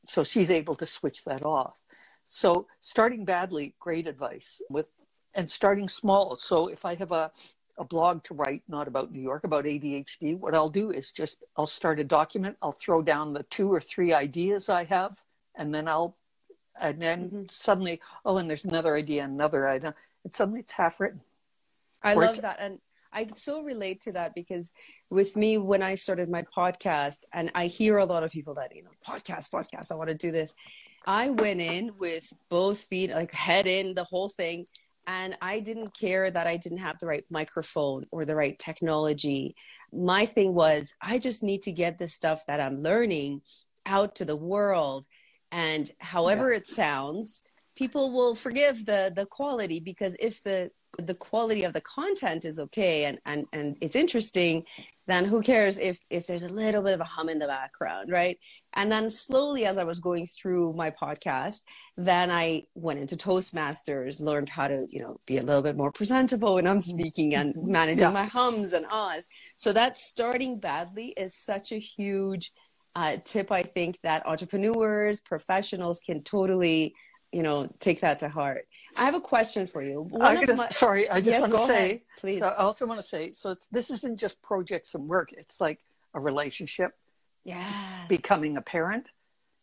so 0.05 0.23
she's 0.23 0.51
able 0.51 0.75
to 0.75 0.85
switch 0.85 1.23
that 1.25 1.45
off. 1.45 1.75
So 2.25 2.67
starting 2.81 3.25
badly, 3.25 3.75
great 3.79 4.07
advice 4.07 4.61
with 4.69 4.87
and 5.33 5.49
starting 5.49 5.89
small. 5.89 6.35
So 6.37 6.67
if 6.67 6.85
I 6.85 6.95
have 6.95 7.11
a 7.11 7.31
a 7.77 7.83
blog 7.83 8.23
to 8.23 8.33
write, 8.33 8.63
not 8.67 8.87
about 8.87 9.11
New 9.11 9.21
York, 9.21 9.43
about 9.43 9.65
ADHD, 9.65 10.37
what 10.39 10.55
I'll 10.55 10.69
do 10.69 10.91
is 10.91 11.11
just 11.11 11.43
I'll 11.57 11.67
start 11.67 11.99
a 11.99 12.03
document. 12.03 12.57
I'll 12.61 12.71
throw 12.71 13.01
down 13.01 13.33
the 13.33 13.43
two 13.43 13.71
or 13.71 13.81
three 13.81 14.13
ideas 14.13 14.69
I 14.69 14.85
have, 14.85 15.21
and 15.55 15.73
then 15.73 15.87
I'll 15.87 16.15
and 16.79 17.01
then 17.01 17.25
mm-hmm. 17.25 17.43
suddenly, 17.49 18.01
oh, 18.25 18.37
and 18.37 18.49
there's 18.49 18.65
another 18.65 18.95
idea, 18.95 19.23
another 19.23 19.67
idea, 19.67 19.93
and 20.23 20.33
suddenly 20.33 20.61
it's 20.61 20.73
half 20.73 20.99
written. 20.99 21.21
I 22.03 22.13
love 22.13 22.41
that, 22.41 22.57
and 22.59 22.79
I 23.15 23.27
so 23.33 23.63
relate 23.63 24.01
to 24.01 24.11
that 24.11 24.35
because 24.35 24.73
with 25.09 25.37
me, 25.37 25.57
when 25.57 25.81
I 25.81 25.95
started 25.95 26.29
my 26.29 26.43
podcast, 26.55 27.17
and 27.33 27.49
I 27.55 27.67
hear 27.67 27.97
a 27.97 28.05
lot 28.05 28.23
of 28.23 28.31
people 28.31 28.55
that, 28.55 28.75
you 28.75 28.83
know, 28.83 28.91
podcast, 29.07 29.49
podcast, 29.49 29.91
I 29.91 29.95
want 29.95 30.09
to 30.09 30.15
do 30.15 30.31
this. 30.31 30.53
I 31.07 31.29
went 31.29 31.61
in 31.61 31.91
with 31.97 32.31
both 32.49 32.83
feet, 32.83 33.11
like 33.11 33.31
head 33.31 33.67
in, 33.67 33.95
the 33.95 34.03
whole 34.03 34.27
thing. 34.27 34.65
And 35.07 35.37
I 35.41 35.59
didn't 35.59 35.97
care 35.97 36.29
that 36.29 36.47
I 36.47 36.57
didn't 36.57 36.79
have 36.79 36.97
the 36.99 37.07
right 37.07 37.23
microphone 37.29 38.05
or 38.11 38.25
the 38.25 38.35
right 38.35 38.57
technology. 38.59 39.55
My 39.93 40.25
thing 40.25 40.53
was, 40.53 40.95
I 41.01 41.19
just 41.19 41.41
need 41.41 41.61
to 41.63 41.71
get 41.71 41.97
the 41.97 42.07
stuff 42.07 42.43
that 42.47 42.59
I'm 42.59 42.77
learning 42.77 43.41
out 43.85 44.15
to 44.15 44.25
the 44.25 44.35
world. 44.35 45.05
And 45.51 45.89
however 45.99 46.51
yeah. 46.51 46.57
it 46.57 46.67
sounds, 46.67 47.43
people 47.75 48.11
will 48.11 48.35
forgive 48.35 48.85
the 48.85 49.11
the 49.15 49.25
quality 49.27 49.79
because 49.79 50.15
if 50.19 50.41
the 50.43 50.71
the 50.99 51.15
quality 51.15 51.63
of 51.63 51.73
the 51.73 51.81
content 51.81 52.45
is 52.45 52.59
okay 52.59 53.05
and, 53.05 53.19
and, 53.25 53.45
and 53.53 53.77
it's 53.81 53.95
interesting, 53.95 54.65
then 55.07 55.25
who 55.25 55.41
cares 55.41 55.77
if, 55.77 55.99
if 56.09 56.25
there's 56.25 56.43
a 56.43 56.49
little 56.49 56.81
bit 56.81 56.93
of 56.93 56.99
a 56.99 57.05
hum 57.05 57.29
in 57.29 57.39
the 57.39 57.47
background, 57.47 58.11
right? 58.11 58.39
And 58.73 58.91
then 58.91 59.09
slowly, 59.09 59.65
as 59.65 59.77
I 59.77 59.83
was 59.83 59.99
going 59.99 60.25
through 60.25 60.73
my 60.73 60.89
podcast, 60.89 61.61
then 61.97 62.31
I 62.31 62.63
went 62.73 62.99
into 62.99 63.15
Toastmasters, 63.15 64.19
learned 64.19 64.49
how 64.49 64.67
to, 64.67 64.85
you 64.89 65.01
know, 65.01 65.17
be 65.25 65.37
a 65.37 65.43
little 65.43 65.61
bit 65.61 65.77
more 65.77 65.91
presentable 65.91 66.55
when 66.55 66.67
I'm 66.67 66.81
speaking 66.81 67.35
and 67.35 67.55
mm-hmm. 67.55 67.71
managing 67.71 67.99
yeah. 67.99 68.09
my 68.09 68.25
hums 68.25 68.73
and 68.73 68.85
ahs. 68.91 69.27
So 69.55 69.71
that 69.73 69.95
starting 69.95 70.59
badly 70.59 71.09
is 71.15 71.35
such 71.35 71.71
a 71.71 71.77
huge 71.77 72.51
uh, 72.95 73.17
tip. 73.23 73.51
I 73.51 73.63
think 73.63 73.99
that 74.03 74.25
entrepreneurs, 74.25 75.21
professionals 75.21 75.99
can 75.99 76.23
totally 76.23 76.95
you 77.35 77.43
know, 77.43 77.69
take 77.79 77.99
that 77.99 78.19
to 78.19 78.29
heart. 78.29 78.65
I 78.97 79.03
have 79.03 79.13
a 79.13 79.19
question 79.19 79.67
for 79.67 79.83
you. 79.83 80.09
I 80.21 80.45
my... 80.53 80.69
sorry, 80.69 81.09
I 81.09 81.19
just 81.19 81.31
yes, 81.31 81.41
want 81.41 81.53
to 81.53 81.67
say, 81.67 81.85
ahead, 81.85 82.01
please. 82.17 82.39
So 82.39 82.45
I 82.45 82.55
also 82.55 82.85
want 82.85 83.01
to 83.01 83.05
say, 83.05 83.33
so 83.33 83.51
it's 83.51 83.67
this 83.67 83.91
isn't 83.91 84.17
just 84.17 84.41
projects 84.41 84.95
and 84.95 85.05
work. 85.09 85.33
It's 85.33 85.59
like 85.59 85.79
a 86.13 86.19
relationship. 86.21 86.93
Yeah. 87.43 88.05
Becoming 88.07 88.55
a 88.55 88.61
parent. 88.61 89.11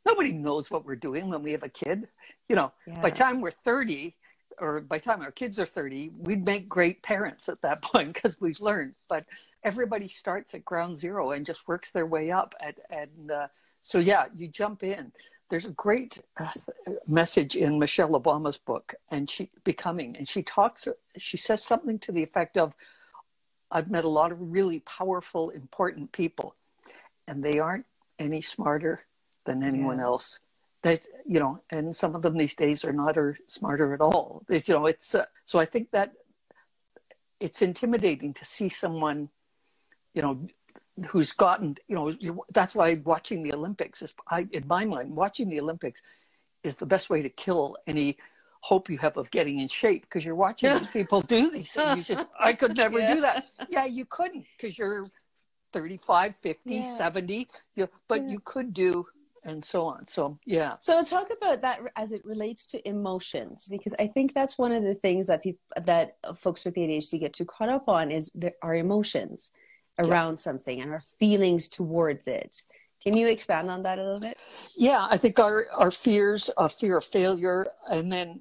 Nobody 0.05 0.35
knows 0.35 0.71
what 0.71 0.85
we're 0.85 0.97
doing 0.97 1.31
when 1.31 1.43
we 1.43 1.53
have 1.53 1.63
a 1.63 1.71
kid. 1.71 2.09
You 2.47 2.57
know, 2.57 2.73
yeah. 2.87 3.01
by 3.01 3.09
time 3.09 3.41
we're 3.41 3.51
30 3.51 4.15
or 4.59 4.83
by 4.83 4.99
time 4.99 5.23
our 5.23 5.33
kids 5.33 5.59
are 5.59 5.65
30, 5.65 6.11
we'd 6.19 6.45
make 6.45 6.69
great 6.69 7.03
parents 7.03 7.49
at 7.49 7.63
that 7.63 7.81
point 7.91 8.13
because 8.13 8.39
we've 8.39 8.61
learned. 8.61 8.97
But 9.09 9.25
everybody 9.65 10.09
starts 10.09 10.53
at 10.53 10.63
ground 10.63 10.99
zero 10.99 11.31
and 11.31 11.47
just 11.47 11.67
works 11.67 11.91
their 11.91 12.07
way 12.07 12.31
up. 12.31 12.55
And, 12.61 12.75
and 12.91 13.31
uh, 13.31 13.47
so, 13.81 13.99
yeah, 13.99 14.27
you 14.37 14.49
jump 14.49 14.83
in 14.83 15.11
there's 15.53 15.67
a 15.67 15.73
great 15.73 16.19
uh, 16.41 16.49
message 17.07 17.57
in 17.57 17.79
Michelle 17.79 18.19
Obama's 18.19 18.57
book, 18.57 18.95
and 19.11 19.29
she 19.29 19.51
becoming, 19.65 20.17
and 20.17 20.27
she 20.27 20.43
talks, 20.43 20.89
she 21.19 21.37
says 21.37 21.63
something 21.63 21.99
to 21.99 22.11
the 22.11 22.23
effect 22.23 22.57
of, 22.57 22.75
"I've 23.71 23.91
met 23.91 24.05
a 24.05 24.09
lot 24.09 24.33
of 24.33 24.39
really 24.41 24.81
powerful, 24.81 25.51
important 25.51 26.11
people, 26.13 26.55
and 27.29 27.45
they 27.45 27.59
aren't 27.59 27.85
any 28.19 28.41
smarter 28.41 29.05
than 29.45 29.63
anyone 29.63 29.99
yeah. 29.99 30.05
else. 30.05 30.41
That 30.85 31.07
you 31.27 31.39
know, 31.39 31.61
and 31.69 31.95
some 31.95 32.15
of 32.15 32.23
them 32.23 32.39
these 32.39 32.55
days 32.55 32.83
are 32.83 32.95
not 32.95 33.19
or 33.19 33.37
smarter 33.47 33.93
at 33.93 34.01
all. 34.01 34.45
It's, 34.49 34.69
you 34.69 34.75
know, 34.75 34.87
it's 34.87 35.15
uh, 35.15 35.27
so 35.45 35.59
I 35.59 35.67
think 35.67 35.91
that 35.91 36.15
it's 37.41 37.61
intimidating 37.61 38.33
to 38.33 38.45
see 38.47 38.71
someone, 38.71 39.29
you 40.15 40.23
know, 40.23 40.47
who's 41.09 41.33
gotten 41.33 41.77
you 41.89 41.97
know 41.97 42.45
that's 42.53 42.75
why 42.75 42.95
watching 43.05 43.43
the 43.43 43.53
olympics 43.53 44.03
is 44.03 44.13
I, 44.29 44.47
in 44.51 44.67
my 44.67 44.85
mind 44.85 45.15
watching 45.17 45.49
the 45.49 45.61
olympics 45.61 46.03
is 46.63 46.77
the 46.77 46.87
best 46.87 47.09
way 47.09 47.23
to 47.23 47.29
kill 47.29 47.77
any 47.87 48.19
hope 48.61 48.89
you 48.91 48.99
have 48.99 49.17
of 49.17 49.31
getting 49.31 49.59
in 49.59 49.69
shape 49.69 50.03
because 50.03 50.25
you're 50.25 50.35
watching 50.35 50.71
these 50.71 50.87
people 50.93 51.21
do 51.23 51.51
these 51.51 51.73
things 51.73 52.09
you 52.09 52.15
just, 52.15 52.29
i 52.39 52.53
could 52.53 52.77
never 52.77 52.99
yeah. 52.99 53.15
do 53.15 53.21
that 53.23 53.47
yeah 53.71 53.87
you 53.87 54.05
couldn't 54.05 54.45
because 54.57 54.77
you're 54.77 55.07
35 55.73 56.37
50 56.37 56.61
yeah. 56.67 56.83
70 56.83 57.49
you, 57.77 57.89
but 58.07 58.23
yeah. 58.23 58.31
you 58.31 58.39
could 58.45 58.75
do 58.75 59.07
and 59.45 59.65
so 59.65 59.87
on 59.87 60.07
so 60.07 60.39
yeah 60.45 60.77
so 60.81 61.03
talk 61.03 61.31
about 61.37 61.63
that 61.63 61.81
as 61.97 62.13
it 62.13 62.25
relates 62.25 62.67
to 62.67 62.87
emotions 62.89 63.67
because 63.69 63.95
i 63.99 64.07
think 64.07 64.35
that's 64.35 64.59
one 64.59 64.73
of 64.73 64.85
the 64.85 64.95
things 64.95 65.27
that 65.27 65.43
people 65.43 65.61
that 65.85 66.17
folks 66.37 66.65
with 66.65 66.75
adhd 66.75 67.19
get 67.19 67.33
too 67.33 67.47
caught 67.47 67.71
up 67.71 67.89
on 67.89 68.11
is 68.11 68.31
our 68.63 68.75
emotions 68.77 69.51
around 69.99 70.33
yeah. 70.33 70.37
something 70.37 70.81
and 70.81 70.91
our 70.91 71.01
feelings 71.01 71.69
towards 71.69 72.27
it. 72.27 72.63
Can 73.03 73.17
you 73.17 73.29
expand 73.29 73.69
on 73.69 73.83
that 73.83 73.99
a 73.99 74.03
little 74.03 74.21
bit? 74.21 74.39
Yeah, 74.77 75.07
I 75.11 75.17
think 75.17 75.39
our, 75.41 75.67
our 75.77 75.91
fears, 75.91 76.51
a 76.57 76.69
fear 76.69 76.99
of 76.99 77.05
failure, 77.05 77.67
and 77.91 78.13
then 78.13 78.41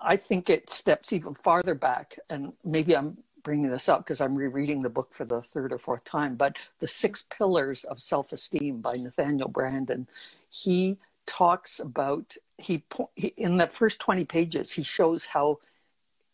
I 0.00 0.16
think 0.16 0.50
it 0.50 0.70
steps 0.70 1.12
even 1.12 1.34
farther 1.34 1.74
back. 1.74 2.18
And 2.28 2.52
maybe 2.64 2.96
I'm 2.96 3.18
bringing 3.44 3.70
this 3.70 3.88
up 3.88 4.04
because 4.04 4.20
I'm 4.20 4.34
rereading 4.34 4.82
the 4.82 4.88
book 4.88 5.14
for 5.14 5.24
the 5.24 5.40
third 5.40 5.72
or 5.72 5.78
fourth 5.78 6.04
time, 6.04 6.34
but 6.34 6.58
The 6.80 6.88
Six 6.88 7.24
Pillars 7.30 7.84
of 7.84 8.00
Self 8.00 8.32
Esteem 8.32 8.80
by 8.80 8.94
Nathaniel 8.94 9.48
Branden. 9.48 10.06
He 10.50 10.98
talks 11.26 11.78
about, 11.78 12.36
he, 12.58 12.82
he 13.14 13.28
in 13.36 13.56
the 13.56 13.68
first 13.68 14.00
20 14.00 14.24
pages, 14.24 14.72
he 14.72 14.82
shows 14.82 15.26
how 15.26 15.60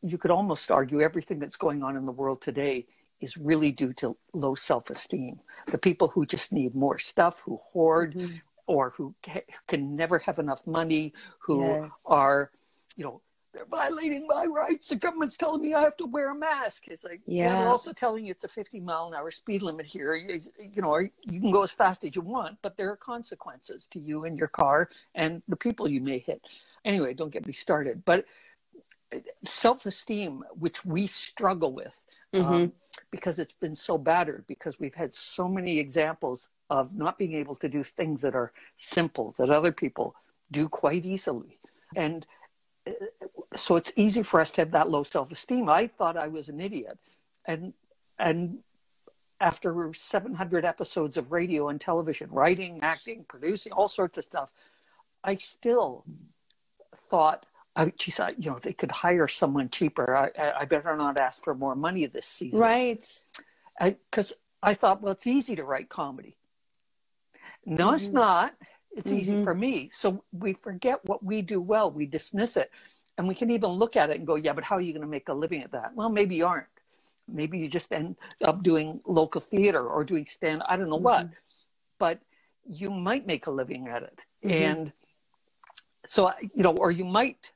you 0.00 0.16
could 0.16 0.30
almost 0.30 0.70
argue 0.70 1.02
everything 1.02 1.38
that's 1.38 1.56
going 1.56 1.82
on 1.82 1.96
in 1.96 2.06
the 2.06 2.12
world 2.12 2.40
today 2.40 2.86
is 3.20 3.36
really 3.36 3.72
due 3.72 3.92
to 3.94 4.16
low 4.32 4.54
self 4.54 4.90
esteem. 4.90 5.40
The 5.66 5.78
people 5.78 6.08
who 6.08 6.26
just 6.26 6.52
need 6.52 6.74
more 6.74 6.98
stuff, 6.98 7.40
who 7.40 7.56
hoard, 7.56 8.14
mm-hmm. 8.14 8.36
or 8.66 8.90
who 8.90 9.14
can 9.66 9.96
never 9.96 10.18
have 10.18 10.38
enough 10.38 10.66
money, 10.66 11.12
who 11.38 11.64
yes. 11.64 12.02
are, 12.06 12.50
you 12.96 13.04
know, 13.04 13.20
they're 13.56 13.64
violating 13.64 14.26
my 14.26 14.44
rights. 14.44 14.88
The 14.88 14.96
government's 14.96 15.36
telling 15.36 15.62
me 15.62 15.72
I 15.72 15.80
have 15.80 15.96
to 15.96 16.06
wear 16.06 16.30
a 16.30 16.34
mask. 16.34 16.88
It's 16.88 17.04
like, 17.04 17.22
yeah, 17.26 17.58
they're 17.58 17.68
also 17.68 17.92
telling 17.92 18.26
you 18.26 18.30
it's 18.30 18.44
a 18.44 18.48
50 18.48 18.80
mile 18.80 19.08
an 19.08 19.14
hour 19.14 19.30
speed 19.30 19.62
limit 19.62 19.86
here. 19.86 20.14
You, 20.14 20.38
you 20.58 20.82
know, 20.82 20.98
you 20.98 21.40
can 21.40 21.50
go 21.50 21.62
as 21.62 21.72
fast 21.72 22.04
as 22.04 22.14
you 22.14 22.20
want, 22.20 22.58
but 22.60 22.76
there 22.76 22.90
are 22.90 22.96
consequences 22.96 23.86
to 23.88 23.98
you 23.98 24.26
and 24.26 24.38
your 24.38 24.48
car 24.48 24.90
and 25.14 25.42
the 25.48 25.56
people 25.56 25.88
you 25.88 26.02
may 26.02 26.18
hit. 26.18 26.42
Anyway, 26.84 27.14
don't 27.14 27.32
get 27.32 27.46
me 27.46 27.52
started. 27.52 28.04
But 28.04 28.26
self 29.44 29.86
esteem, 29.86 30.44
which 30.58 30.84
we 30.84 31.06
struggle 31.06 31.72
with 31.72 32.00
mm-hmm. 32.34 32.52
um, 32.52 32.72
because 33.10 33.38
it's 33.38 33.52
been 33.52 33.74
so 33.74 33.98
battered, 33.98 34.44
because 34.46 34.78
we've 34.78 34.94
had 34.94 35.12
so 35.12 35.48
many 35.48 35.78
examples 35.78 36.48
of 36.70 36.96
not 36.96 37.18
being 37.18 37.34
able 37.34 37.54
to 37.56 37.68
do 37.68 37.82
things 37.82 38.22
that 38.22 38.34
are 38.34 38.52
simple 38.76 39.34
that 39.38 39.50
other 39.50 39.72
people 39.72 40.14
do 40.50 40.68
quite 40.68 41.04
easily. 41.04 41.58
And 41.94 42.26
uh, 42.86 42.92
so 43.54 43.76
it's 43.76 43.92
easy 43.96 44.22
for 44.22 44.40
us 44.40 44.50
to 44.52 44.62
have 44.62 44.72
that 44.72 44.90
low 44.90 45.02
self 45.02 45.32
esteem. 45.32 45.68
I 45.68 45.86
thought 45.86 46.16
I 46.16 46.28
was 46.28 46.48
an 46.48 46.60
idiot. 46.60 46.98
And, 47.44 47.72
and 48.18 48.58
after 49.40 49.92
700 49.92 50.64
episodes 50.64 51.16
of 51.16 51.30
radio 51.30 51.68
and 51.68 51.80
television, 51.80 52.30
writing, 52.30 52.80
acting, 52.82 53.24
producing, 53.28 53.72
all 53.72 53.88
sorts 53.88 54.18
of 54.18 54.24
stuff, 54.24 54.52
I 55.22 55.36
still 55.36 56.04
thought 56.94 57.46
I, 57.76 57.92
geez, 57.96 58.18
I, 58.18 58.34
you 58.38 58.50
know, 58.50 58.58
they 58.58 58.72
could 58.72 58.90
hire 58.90 59.28
someone 59.28 59.68
cheaper. 59.68 60.16
I, 60.16 60.52
I 60.60 60.64
better 60.64 60.96
not 60.96 61.20
ask 61.20 61.44
for 61.44 61.54
more 61.54 61.76
money 61.76 62.06
this 62.06 62.26
season. 62.26 62.58
Right. 62.58 63.04
Because 63.78 64.32
I, 64.62 64.70
I, 64.70 64.74
thought, 64.74 65.02
well, 65.02 65.12
it's 65.12 65.26
easy 65.26 65.56
to 65.56 65.64
write 65.64 65.90
comedy. 65.90 66.36
No, 67.66 67.88
mm-hmm. 67.88 67.96
it's 67.96 68.08
not. 68.08 68.54
It's 68.92 69.08
mm-hmm. 69.08 69.18
easy 69.18 69.42
for 69.42 69.54
me. 69.54 69.90
So 69.90 70.24
we 70.32 70.54
forget 70.54 71.00
what 71.04 71.22
we 71.22 71.42
do 71.42 71.60
well. 71.60 71.90
We 71.90 72.06
dismiss 72.06 72.56
it. 72.56 72.70
And 73.18 73.28
we 73.28 73.34
can 73.34 73.50
even 73.50 73.70
look 73.70 73.94
at 73.94 74.10
it 74.10 74.16
and 74.16 74.26
go, 74.26 74.36
yeah, 74.36 74.54
but 74.54 74.64
how 74.64 74.76
are 74.76 74.80
you 74.80 74.92
going 74.92 75.02
to 75.02 75.08
make 75.08 75.28
a 75.28 75.34
living 75.34 75.62
at 75.62 75.72
that? 75.72 75.94
Well, 75.94 76.08
maybe 76.08 76.36
you 76.36 76.46
aren't. 76.46 76.66
Maybe 77.28 77.58
you 77.58 77.68
just 77.68 77.92
end 77.92 78.16
up 78.42 78.62
doing 78.62 79.00
local 79.06 79.40
theater 79.40 79.86
or 79.86 80.04
doing 80.04 80.26
stand, 80.26 80.62
I 80.66 80.76
don't 80.76 80.88
know 80.88 80.96
mm-hmm. 80.96 81.04
what. 81.04 81.28
But 81.98 82.20
you 82.66 82.90
might 82.90 83.26
make 83.26 83.46
a 83.46 83.50
living 83.50 83.88
at 83.88 84.02
it. 84.02 84.20
Mm-hmm. 84.44 84.50
And 84.50 84.92
so 86.06 86.32
you 86.54 86.62
know, 86.62 86.72
or 86.76 86.90
you 86.90 87.04
might 87.04 87.52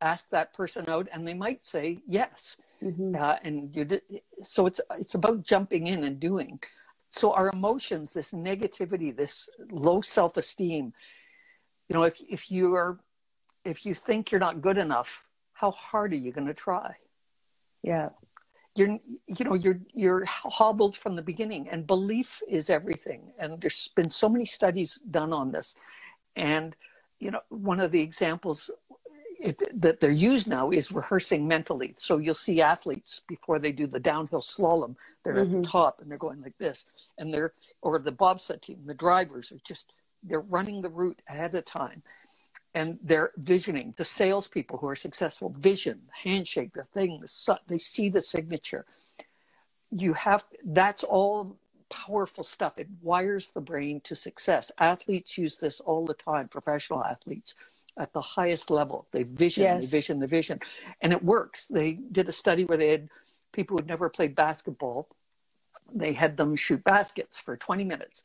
ask 0.00 0.28
that 0.30 0.52
person 0.52 0.88
out, 0.88 1.08
and 1.12 1.26
they 1.26 1.34
might 1.34 1.62
say 1.62 2.00
yes. 2.06 2.56
Mm-hmm. 2.82 3.16
Uh, 3.18 3.36
and 3.42 3.74
you 3.74 3.84
did, 3.84 4.02
so 4.42 4.66
it's 4.66 4.80
it's 4.98 5.14
about 5.14 5.42
jumping 5.42 5.86
in 5.86 6.04
and 6.04 6.20
doing. 6.20 6.60
So 7.08 7.32
our 7.32 7.50
emotions, 7.52 8.12
this 8.12 8.32
negativity, 8.32 9.16
this 9.16 9.48
low 9.70 10.00
self 10.00 10.36
esteem, 10.36 10.92
you 11.88 11.94
know, 11.94 12.04
if 12.04 12.20
if 12.28 12.50
you're 12.50 12.98
if 13.64 13.86
you 13.86 13.94
think 13.94 14.30
you're 14.30 14.40
not 14.40 14.60
good 14.60 14.78
enough, 14.78 15.26
how 15.54 15.70
hard 15.70 16.12
are 16.12 16.16
you 16.16 16.32
going 16.32 16.46
to 16.46 16.54
try? 16.54 16.94
Yeah 17.82 18.10
you're 18.76 18.98
you 19.26 19.44
know 19.44 19.54
you're 19.54 19.80
you're 19.94 20.24
hobbled 20.26 20.96
from 20.96 21.16
the 21.16 21.22
beginning 21.22 21.68
and 21.68 21.86
belief 21.86 22.42
is 22.48 22.70
everything 22.70 23.32
and 23.38 23.60
there's 23.60 23.88
been 23.88 24.10
so 24.10 24.28
many 24.28 24.44
studies 24.44 25.00
done 25.10 25.32
on 25.32 25.50
this 25.50 25.74
and 26.36 26.76
you 27.18 27.30
know 27.30 27.40
one 27.48 27.80
of 27.80 27.90
the 27.90 28.00
examples 28.00 28.70
it, 29.38 29.80
that 29.80 30.00
they're 30.00 30.10
used 30.10 30.46
now 30.46 30.70
is 30.70 30.92
rehearsing 30.92 31.46
mentally. 31.46 31.94
So 31.96 32.18
you'll 32.18 32.34
see 32.34 32.60
athletes 32.62 33.20
before 33.28 33.58
they 33.58 33.72
do 33.72 33.86
the 33.86 34.00
downhill 34.00 34.40
slalom 34.40 34.96
they're 35.24 35.34
mm-hmm. 35.34 35.42
at 35.42 35.50
the 35.50 35.56
mm-hmm. 35.58 35.70
top 35.70 36.00
and 36.00 36.10
they're 36.10 36.18
going 36.18 36.40
like 36.40 36.56
this 36.58 36.86
and 37.18 37.32
they're 37.32 37.52
or 37.82 37.98
the 37.98 38.12
bobsled 38.12 38.62
team 38.62 38.78
the 38.86 38.94
drivers 38.94 39.50
are 39.52 39.58
just 39.64 39.92
they're 40.22 40.40
running 40.40 40.80
the 40.80 40.90
route 40.90 41.20
ahead 41.28 41.54
of 41.54 41.64
time. 41.64 42.02
And 42.74 42.98
they're 43.02 43.32
visioning 43.38 43.94
the 43.96 44.04
salespeople 44.04 44.78
who 44.78 44.88
are 44.88 44.96
successful 44.96 45.48
vision 45.48 46.02
handshake 46.24 46.74
the 46.74 46.84
thing 46.84 47.20
the, 47.20 47.58
they 47.68 47.78
see 47.78 48.10
the 48.10 48.20
signature. 48.20 48.84
You 49.90 50.12
have 50.12 50.44
that's 50.64 51.02
all 51.02 51.56
powerful 51.88 52.44
stuff. 52.44 52.76
It 52.76 52.88
wires 53.00 53.50
the 53.50 53.60
brain 53.60 54.00
to 54.02 54.16
success. 54.16 54.72
Athletes 54.78 55.38
use 55.38 55.56
this 55.56 55.80
all 55.80 56.04
the 56.04 56.14
time 56.14 56.48
professional 56.48 57.02
athletes 57.02 57.54
at 57.98 58.12
the 58.12 58.20
highest 58.20 58.70
level 58.70 59.06
they 59.12 59.22
vision 59.22 59.62
yes. 59.62 59.90
they 59.90 59.96
vision 59.96 60.20
the 60.20 60.26
vision 60.26 60.60
and 61.00 61.12
it 61.12 61.24
works 61.24 61.66
they 61.66 61.94
did 61.94 62.28
a 62.28 62.32
study 62.32 62.64
where 62.64 62.78
they 62.78 62.90
had 62.90 63.08
people 63.52 63.76
who'd 63.76 63.86
never 63.86 64.08
played 64.08 64.34
basketball 64.34 65.08
they 65.94 66.12
had 66.12 66.36
them 66.36 66.56
shoot 66.56 66.82
baskets 66.84 67.38
for 67.38 67.56
20 67.56 67.84
minutes 67.84 68.24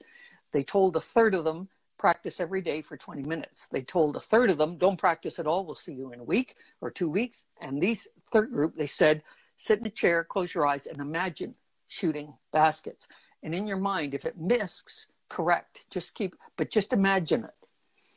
they 0.51 0.63
told 0.63 0.95
a 0.95 0.99
third 0.99 1.33
of 1.33 1.45
them 1.45 1.69
practice 2.01 2.39
every 2.39 2.61
day 2.61 2.81
for 2.81 2.97
20 2.97 3.21
minutes. 3.21 3.67
They 3.67 3.83
told 3.83 4.15
a 4.15 4.19
third 4.19 4.49
of 4.49 4.57
them, 4.57 4.75
don't 4.75 4.97
practice 4.97 5.37
at 5.37 5.45
all. 5.45 5.63
We'll 5.63 5.75
see 5.75 5.93
you 5.93 6.11
in 6.11 6.19
a 6.19 6.23
week 6.23 6.55
or 6.81 6.89
two 6.89 7.07
weeks. 7.07 7.45
And 7.61 7.79
these 7.79 8.07
third 8.31 8.51
group, 8.51 8.75
they 8.75 8.87
said, 8.87 9.21
sit 9.57 9.79
in 9.79 9.85
a 9.85 9.89
chair, 9.89 10.23
close 10.23 10.55
your 10.55 10.65
eyes, 10.65 10.87
and 10.87 10.99
imagine 10.99 11.53
shooting 11.87 12.33
baskets. 12.51 13.07
And 13.43 13.53
in 13.53 13.67
your 13.67 13.77
mind, 13.77 14.15
if 14.15 14.25
it 14.25 14.39
misses, 14.39 15.07
correct. 15.29 15.85
Just 15.91 16.15
keep, 16.15 16.35
but 16.57 16.71
just 16.71 16.91
imagine 16.91 17.43
it. 17.43 17.60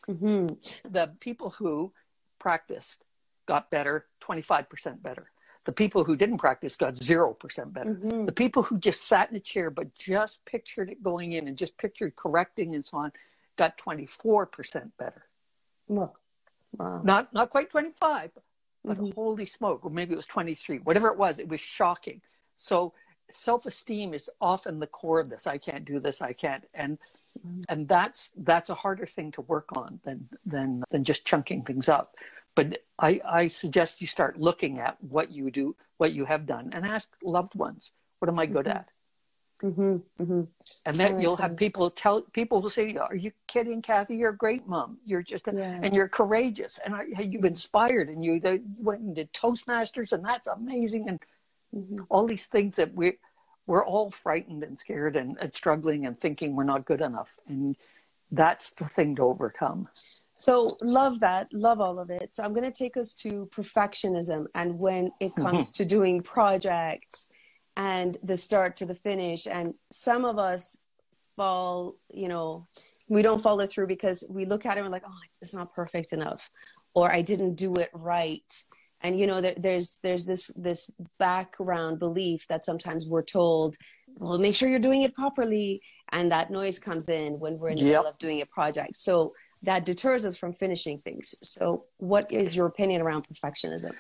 Mm-hmm. 0.08 0.92
The 0.92 1.12
people 1.20 1.50
who 1.50 1.92
practiced 2.38 3.04
got 3.46 3.70
better, 3.70 4.06
25% 4.22 5.02
better. 5.02 5.30
The 5.64 5.72
people 5.72 6.04
who 6.04 6.14
didn't 6.14 6.38
practice 6.38 6.76
got 6.76 6.94
0% 6.94 7.72
better. 7.72 7.94
Mm-hmm. 7.94 8.26
The 8.26 8.32
people 8.32 8.62
who 8.62 8.78
just 8.78 9.06
sat 9.08 9.30
in 9.30 9.36
a 9.36 9.40
chair 9.40 9.70
but 9.70 9.94
just 9.94 10.44
pictured 10.44 10.90
it 10.90 11.02
going 11.02 11.32
in 11.32 11.48
and 11.48 11.56
just 11.56 11.78
pictured 11.78 12.16
correcting 12.16 12.74
and 12.74 12.84
so 12.84 12.98
on 12.98 13.12
got 13.56 13.78
24% 13.78 14.90
better. 14.98 15.24
Look. 15.88 16.20
Wow. 16.76 17.00
Not 17.04 17.32
not 17.32 17.50
quite 17.50 17.70
25, 17.70 18.30
but 18.84 18.96
mm-hmm. 18.98 19.12
holy 19.14 19.46
smoke, 19.46 19.84
or 19.84 19.90
maybe 19.90 20.12
it 20.12 20.16
was 20.16 20.26
23, 20.26 20.78
whatever 20.78 21.08
it 21.08 21.16
was, 21.16 21.38
it 21.38 21.48
was 21.48 21.60
shocking. 21.60 22.20
So 22.56 22.92
self-esteem 23.30 24.12
is 24.12 24.28
often 24.40 24.80
the 24.80 24.88
core 24.88 25.20
of 25.20 25.30
this. 25.30 25.46
I 25.46 25.56
can't 25.56 25.84
do 25.84 25.98
this, 26.00 26.20
I 26.20 26.32
can't. 26.32 26.64
And. 26.74 26.98
And 27.68 27.88
that's 27.88 28.30
that's 28.36 28.70
a 28.70 28.74
harder 28.74 29.06
thing 29.06 29.32
to 29.32 29.40
work 29.42 29.76
on 29.76 30.00
than 30.04 30.28
than 30.44 30.84
than 30.90 31.04
just 31.04 31.24
chunking 31.24 31.62
things 31.62 31.88
up. 31.88 32.14
But 32.54 32.78
I, 32.98 33.20
I 33.28 33.46
suggest 33.48 34.00
you 34.00 34.06
start 34.06 34.38
looking 34.38 34.78
at 34.78 35.02
what 35.02 35.32
you 35.32 35.50
do, 35.50 35.74
what 35.98 36.12
you 36.12 36.24
have 36.24 36.46
done, 36.46 36.70
and 36.72 36.86
ask 36.86 37.16
loved 37.22 37.56
ones, 37.56 37.92
what 38.20 38.28
am 38.28 38.38
I 38.38 38.46
good 38.46 38.66
mm-hmm. 38.66 38.76
at? 38.78 38.88
Mm-hmm, 39.62 40.22
mm-hmm. 40.22 40.42
And 40.86 40.96
then 40.96 41.18
you'll 41.18 41.36
sense. 41.36 41.50
have 41.50 41.56
people 41.56 41.90
tell 41.90 42.20
people 42.20 42.60
will 42.60 42.70
say, 42.70 42.96
"Are 42.96 43.14
you 43.16 43.32
kidding, 43.46 43.82
Kathy? 43.82 44.16
You're 44.16 44.30
a 44.30 44.36
great 44.36 44.66
mom. 44.66 44.98
You're 45.04 45.22
just 45.22 45.48
a, 45.48 45.52
yeah. 45.54 45.80
and 45.82 45.94
you're 45.94 46.08
courageous, 46.08 46.78
and 46.84 46.94
I, 46.94 47.04
you've 47.20 47.44
inspired, 47.44 48.08
and 48.08 48.24
you 48.24 48.40
they 48.40 48.60
went 48.78 49.00
and 49.00 49.14
did 49.14 49.32
Toastmasters, 49.32 50.12
and 50.12 50.24
that's 50.24 50.46
amazing, 50.46 51.08
and 51.08 51.20
mm-hmm. 51.74 52.02
all 52.10 52.26
these 52.26 52.46
things 52.46 52.76
that 52.76 52.94
we 52.94 53.14
we're 53.66 53.84
all 53.84 54.10
frightened 54.10 54.62
and 54.62 54.78
scared 54.78 55.16
and, 55.16 55.36
and 55.40 55.52
struggling 55.54 56.06
and 56.06 56.18
thinking 56.20 56.54
we're 56.54 56.64
not 56.64 56.84
good 56.84 57.00
enough, 57.00 57.36
and 57.48 57.76
that's 58.30 58.70
the 58.70 58.84
thing 58.84 59.16
to 59.16 59.22
overcome. 59.22 59.88
So 60.34 60.76
love 60.82 61.20
that, 61.20 61.52
love 61.52 61.80
all 61.80 61.98
of 61.98 62.10
it. 62.10 62.34
So 62.34 62.42
I'm 62.42 62.52
going 62.52 62.70
to 62.70 62.76
take 62.76 62.96
us 62.96 63.12
to 63.14 63.46
perfectionism, 63.46 64.46
and 64.54 64.78
when 64.78 65.12
it 65.20 65.30
mm-hmm. 65.30 65.46
comes 65.46 65.70
to 65.72 65.84
doing 65.84 66.22
projects 66.22 67.28
and 67.76 68.16
the 68.22 68.36
start 68.36 68.76
to 68.76 68.86
the 68.86 68.94
finish. 68.94 69.46
And 69.46 69.74
some 69.90 70.24
of 70.24 70.38
us 70.38 70.76
fall, 71.36 71.96
you 72.12 72.28
know, 72.28 72.66
we 73.08 73.22
don't 73.22 73.42
follow 73.42 73.66
through 73.66 73.86
because 73.88 74.24
we 74.28 74.44
look 74.46 74.64
at 74.64 74.76
it 74.76 74.80
and 74.80 74.86
we're 74.86 74.92
like, 74.92 75.02
oh, 75.06 75.18
it's 75.42 75.54
not 75.54 75.74
perfect 75.74 76.12
enough, 76.12 76.50
or 76.94 77.10
I 77.10 77.22
didn't 77.22 77.54
do 77.54 77.74
it 77.74 77.90
right. 77.92 78.64
And 79.04 79.18
you 79.18 79.26
know, 79.26 79.40
there, 79.40 79.54
there's 79.56 79.98
there's 80.02 80.24
this 80.24 80.50
this 80.56 80.90
background 81.18 81.98
belief 82.00 82.46
that 82.48 82.64
sometimes 82.64 83.06
we're 83.06 83.22
told, 83.22 83.76
well, 84.16 84.38
make 84.38 84.56
sure 84.56 84.68
you're 84.68 84.78
doing 84.78 85.02
it 85.02 85.14
properly, 85.14 85.82
and 86.12 86.32
that 86.32 86.50
noise 86.50 86.78
comes 86.78 87.08
in 87.08 87.38
when 87.38 87.58
we're 87.58 87.68
in 87.68 87.76
the 87.76 87.82
yep. 87.82 87.90
middle 87.90 88.06
of 88.06 88.18
doing 88.18 88.40
a 88.40 88.46
project. 88.46 88.96
So 88.96 89.34
that 89.62 89.84
deters 89.84 90.24
us 90.24 90.36
from 90.36 90.54
finishing 90.54 90.98
things. 90.98 91.34
So, 91.42 91.84
what 91.98 92.32
is 92.32 92.56
your 92.56 92.66
opinion 92.66 93.02
around 93.02 93.26
perfectionism? 93.28 93.92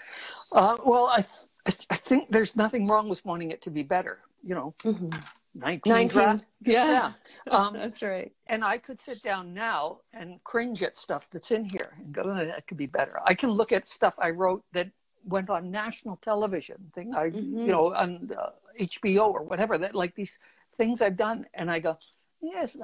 Uh, 0.52 0.78
well, 0.84 1.06
I 1.06 1.24
I, 1.66 1.72
I, 1.90 1.96
think 1.96 2.30
there's 2.30 2.56
nothing 2.56 2.86
wrong 2.86 3.08
with 3.08 3.24
wanting 3.24 3.50
it 3.50 3.62
to 3.62 3.70
be 3.70 3.82
better. 3.82 4.20
You 4.42 4.54
know, 4.54 4.74
mm-hmm. 4.82 5.10
19, 5.54 5.92
19. 5.92 6.42
Yeah, 6.64 6.84
yeah. 6.84 7.12
Um, 7.50 7.74
that's 7.74 8.02
right. 8.02 8.32
And 8.46 8.64
I 8.64 8.78
could 8.78 9.00
sit 9.00 9.22
down 9.22 9.54
now 9.54 9.98
and 10.12 10.42
cringe 10.44 10.82
at 10.82 10.96
stuff 10.96 11.28
that's 11.30 11.50
in 11.50 11.64
here 11.64 11.92
and 11.98 12.12
go, 12.12 12.22
oh, 12.22 12.44
that 12.44 12.66
could 12.66 12.76
be 12.76 12.86
better. 12.86 13.20
I 13.24 13.34
can 13.34 13.50
look 13.50 13.70
at 13.70 13.86
stuff 13.86 14.16
I 14.18 14.30
wrote 14.30 14.64
that 14.72 14.90
went 15.24 15.50
on 15.50 15.70
national 15.70 16.16
television, 16.16 16.90
thing 16.94 17.14
I, 17.14 17.30
mm-hmm. 17.30 17.60
you 17.60 17.72
know, 17.72 17.94
on 17.94 18.30
uh, 18.36 18.50
HBO 18.80 19.32
or 19.32 19.42
whatever. 19.42 19.78
That 19.78 19.94
like 19.94 20.14
these 20.14 20.38
things 20.76 21.00
I've 21.00 21.16
done, 21.16 21.46
and 21.54 21.70
I 21.70 21.78
go, 21.78 21.98
yes. 22.40 22.76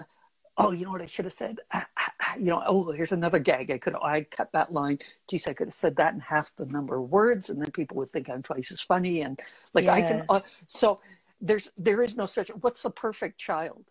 Oh, 0.57 0.73
you 0.73 0.85
know 0.85 0.93
what 0.93 1.01
I 1.01 1.07
should 1.07 1.25
have 1.25 1.33
said? 1.33 1.59
Ah, 1.73 1.87
ah, 1.99 2.35
you 2.37 2.47
know, 2.47 2.63
oh, 2.67 2.93
here's 2.93 3.13
another 3.13 3.39
gag. 3.39 3.71
I 3.71 3.79
could, 3.79 3.95
I 3.95 4.23
cut 4.23 4.53
that 4.53 4.73
line. 4.73 4.99
Geez, 5.29 5.47
I 5.47 5.55
could 5.55 5.69
have 5.69 5.75
said 5.75 5.97
that 5.97 6.13
in 6.13 6.21
half 6.21 6.55
the 6.57 6.67
number 6.67 6.97
of 6.97 7.11
words, 7.11 7.49
and 7.49 7.63
then 7.63 7.71
people 7.71 7.97
would 7.99 8.11
think 8.11 8.29
I'm 8.29 8.43
twice 8.43 8.71
as 8.71 8.81
funny. 8.81 9.23
And 9.23 9.41
like 9.73 9.85
yes. 9.85 9.93
I 9.93 10.01
can, 10.03 10.25
uh, 10.29 10.41
so 10.67 11.01
there's 11.41 11.71
there 11.77 12.03
is 12.03 12.17
no 12.17 12.27
such. 12.27 12.49
What's 12.49 12.83
the 12.83 12.91
perfect 12.91 13.39
child? 13.39 13.85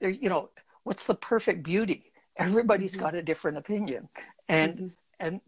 There, 0.00 0.10
you 0.10 0.28
know, 0.28 0.50
what's 0.84 1.06
the 1.06 1.14
perfect 1.14 1.62
beauty? 1.62 2.12
Everybody's 2.36 2.92
mm-hmm. 2.92 3.02
got 3.02 3.14
a 3.14 3.22
different 3.22 3.58
opinion, 3.58 4.08
and 4.48 4.74
mm-hmm. 4.74 4.88
and 5.20 5.40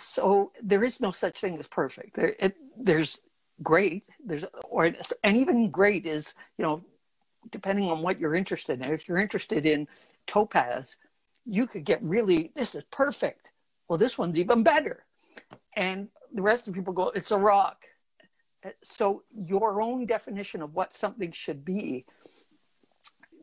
so 0.00 0.52
there 0.62 0.84
is 0.84 1.00
no 1.00 1.10
such 1.10 1.40
thing 1.40 1.58
as 1.58 1.66
perfect. 1.66 2.16
There, 2.16 2.34
it, 2.38 2.56
there's 2.78 3.20
great. 3.62 4.08
There's 4.24 4.44
or 4.64 4.92
and 5.22 5.36
even 5.36 5.70
great 5.70 6.06
is 6.06 6.34
you 6.58 6.64
know 6.64 6.84
depending 7.50 7.90
on 7.90 8.02
what 8.02 8.20
you're 8.20 8.34
interested 8.34 8.80
in. 8.80 8.92
If 8.92 9.08
you're 9.08 9.18
interested 9.18 9.66
in 9.66 9.88
topaz, 10.26 10.96
you 11.46 11.66
could 11.66 11.84
get 11.84 12.02
really, 12.02 12.52
this 12.54 12.74
is 12.74 12.84
perfect. 12.90 13.52
Well, 13.88 13.98
this 13.98 14.16
one's 14.16 14.38
even 14.38 14.62
better. 14.62 15.04
And 15.76 16.08
the 16.32 16.42
rest 16.42 16.66
of 16.66 16.74
the 16.74 16.78
people 16.78 16.92
go, 16.92 17.08
it's 17.14 17.30
a 17.30 17.38
rock. 17.38 17.84
So 18.82 19.22
your 19.34 19.82
own 19.82 20.06
definition 20.06 20.62
of 20.62 20.74
what 20.74 20.92
something 20.92 21.32
should 21.32 21.64
be, 21.64 22.06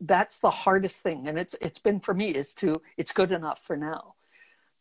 that's 0.00 0.38
the 0.38 0.50
hardest 0.50 1.00
thing. 1.00 1.28
And 1.28 1.38
it's 1.38 1.54
it's 1.60 1.78
been 1.78 2.00
for 2.00 2.14
me 2.14 2.30
is 2.30 2.52
to 2.54 2.82
it's 2.96 3.12
good 3.12 3.32
enough 3.32 3.62
for 3.62 3.76
now. 3.76 4.14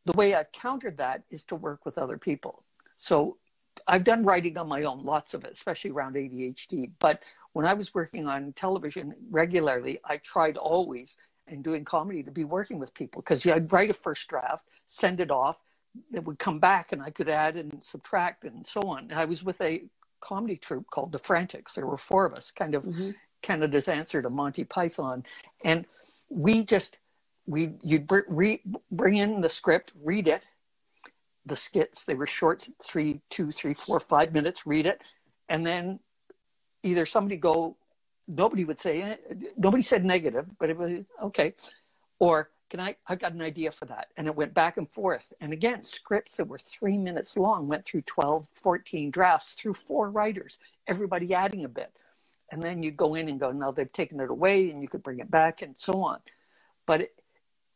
The 0.06 0.14
way 0.14 0.34
I've 0.34 0.52
countered 0.52 0.98
that 0.98 1.24
is 1.30 1.44
to 1.46 1.56
work 1.56 1.86
with 1.86 1.98
other 1.98 2.18
people. 2.18 2.64
So 2.98 3.38
I've 3.88 4.04
done 4.04 4.24
writing 4.24 4.58
on 4.58 4.68
my 4.68 4.84
own, 4.84 5.04
lots 5.06 5.34
of 5.34 5.44
it, 5.46 5.52
especially 5.54 5.92
around 5.92 6.16
ADHD. 6.16 6.92
But 7.00 7.24
when 7.54 7.66
I 7.66 7.74
was 7.74 7.94
working 7.94 8.28
on 8.28 8.54
television 8.54 9.14
regularly, 9.30 10.00
I 10.04 10.18
tried 10.18 10.58
always 10.58 11.18
and 11.48 11.64
doing 11.64 11.86
comedy 11.86 12.24
to 12.24 12.32
be 12.32 12.44
working 12.44 12.80
with 12.80 12.94
people 12.94 13.22
because 13.22 13.46
I'd 13.46 13.72
write 13.72 13.90
a 13.90 13.94
first 13.94 14.28
draft, 14.28 14.68
send 14.88 15.20
it 15.20 15.32
off, 15.32 15.64
it 16.14 16.24
would 16.24 16.40
come 16.40 16.60
back 16.60 16.92
and 16.92 17.02
I 17.02 17.10
could 17.10 17.30
add 17.30 17.58
and 17.58 17.84
subtract 17.84 18.44
and 18.46 18.66
so 18.66 18.82
on. 18.82 19.12
I 19.12 19.26
was 19.26 19.44
with 19.44 19.60
a 19.62 19.84
comedy 20.22 20.56
troupe 20.56 20.88
called 20.90 21.12
The 21.12 21.20
Frantics. 21.20 21.74
There 21.74 21.86
were 21.86 21.98
four 21.98 22.26
of 22.26 22.34
us, 22.34 22.52
kind 22.52 22.76
of 22.76 22.86
mm-hmm. 22.86 23.12
Canada's 23.42 23.88
answer 23.88 24.22
to 24.22 24.30
Monty 24.30 24.64
Python. 24.64 25.24
And 25.66 25.86
we 26.30 26.64
just, 26.64 27.00
we 27.46 27.74
you'd 27.84 28.08
br- 28.08 28.20
re- 28.28 28.62
bring 28.92 29.16
in 29.16 29.42
the 29.42 29.50
script, 29.50 29.92
read 30.02 30.28
it, 30.28 30.50
the 31.46 31.56
skits. 31.56 32.06
They 32.06 32.14
were 32.14 32.28
short, 32.28 32.68
three, 32.82 33.22
two, 33.30 33.52
three, 33.52 33.74
four, 33.74 34.00
five 34.00 34.34
minutes, 34.34 34.66
read 34.66 34.86
it. 34.86 35.02
And 35.50 35.66
then 35.66 36.00
either 36.84 37.06
somebody 37.06 37.36
go, 37.36 37.76
nobody 38.28 38.64
would 38.64 38.78
say, 38.78 39.18
nobody 39.58 39.84
said 39.84 40.06
negative, 40.06 40.46
but 40.60 40.70
it 40.70 40.78
was 40.78 41.06
okay. 41.22 41.54
Or 42.20 42.52
can 42.72 42.80
I, 42.80 42.96
I've 43.06 43.20
got 43.20 43.34
an 43.34 43.42
idea 43.42 43.70
for 43.70 43.84
that. 43.88 44.08
And 44.16 44.28
it 44.28 44.36
went 44.36 44.54
back 44.54 44.78
and 44.78 44.90
forth. 44.90 45.34
And 45.42 45.52
again, 45.52 45.84
scripts 45.84 46.38
that 46.38 46.48
were 46.48 46.58
three 46.58 46.98
minutes 46.98 47.36
long 47.36 47.68
went 47.68 47.86
through 47.86 48.04
12, 48.04 48.48
14 48.56 49.12
drafts 49.12 49.56
through 49.56 49.74
four 49.74 50.10
writers, 50.10 50.58
everybody 50.88 51.34
adding 51.34 51.66
a 51.66 51.68
bit. 51.68 51.92
And 52.50 52.64
then 52.64 52.82
you 52.82 52.92
go 52.92 53.16
in 53.16 53.28
and 53.28 53.38
go, 53.38 53.52
no, 53.52 53.74
they've 53.74 53.92
taken 53.92 54.22
it 54.22 54.30
away 54.30 54.72
and 54.72 54.82
you 54.82 54.88
could 54.88 55.04
bring 55.04 55.20
it 55.20 55.30
back 55.30 55.62
and 55.62 55.78
so 55.78 56.02
on. 56.02 56.20
But 56.86 57.02
it, 57.02 57.22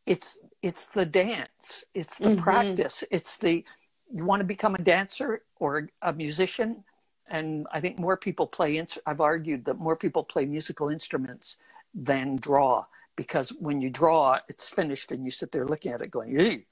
it's, 0.06 0.38
it's 0.62 0.86
the 0.86 1.04
dance. 1.04 1.84
It's 1.92 2.16
the 2.16 2.30
mm-hmm. 2.30 2.42
practice. 2.42 3.04
It's 3.10 3.36
the, 3.36 3.66
you 4.10 4.24
want 4.24 4.40
to 4.40 4.46
become 4.46 4.76
a 4.76 4.82
dancer 4.82 5.42
or 5.60 5.90
a 6.00 6.14
musician. 6.14 6.84
And 7.28 7.66
I 7.70 7.80
think 7.80 7.98
more 7.98 8.16
people 8.16 8.46
play, 8.46 8.82
I've 9.04 9.20
argued 9.20 9.66
that 9.66 9.78
more 9.78 9.96
people 9.96 10.24
play 10.24 10.46
musical 10.46 10.88
instruments 10.88 11.58
than 11.94 12.36
draw 12.36 12.86
because 13.16 13.50
when 13.50 13.80
you 13.80 13.90
draw, 13.90 14.38
it's 14.48 14.68
finished 14.68 15.10
and 15.10 15.24
you 15.24 15.30
sit 15.30 15.50
there 15.50 15.66
looking 15.66 15.92
at 15.92 16.02
it 16.02 16.10
going, 16.10 16.34
Eey. 16.34 16.66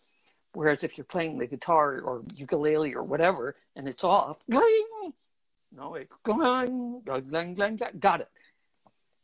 Whereas 0.52 0.85
if 0.85 0.96
you're 0.96 1.04
playing 1.04 1.38
the 1.38 1.46
guitar 1.46 2.00
or 2.00 2.22
ukulele 2.37 2.94
or 2.94 3.02
whatever 3.02 3.57
and 3.74 3.88
it's 3.88 4.04
off, 4.04 4.38
ring, 4.46 5.12
no, 5.74 5.94
it 5.94 6.09
gong, 6.22 7.02
gong, 7.04 7.54
gong, 7.54 7.78
got 7.98 8.20
it. 8.20 8.28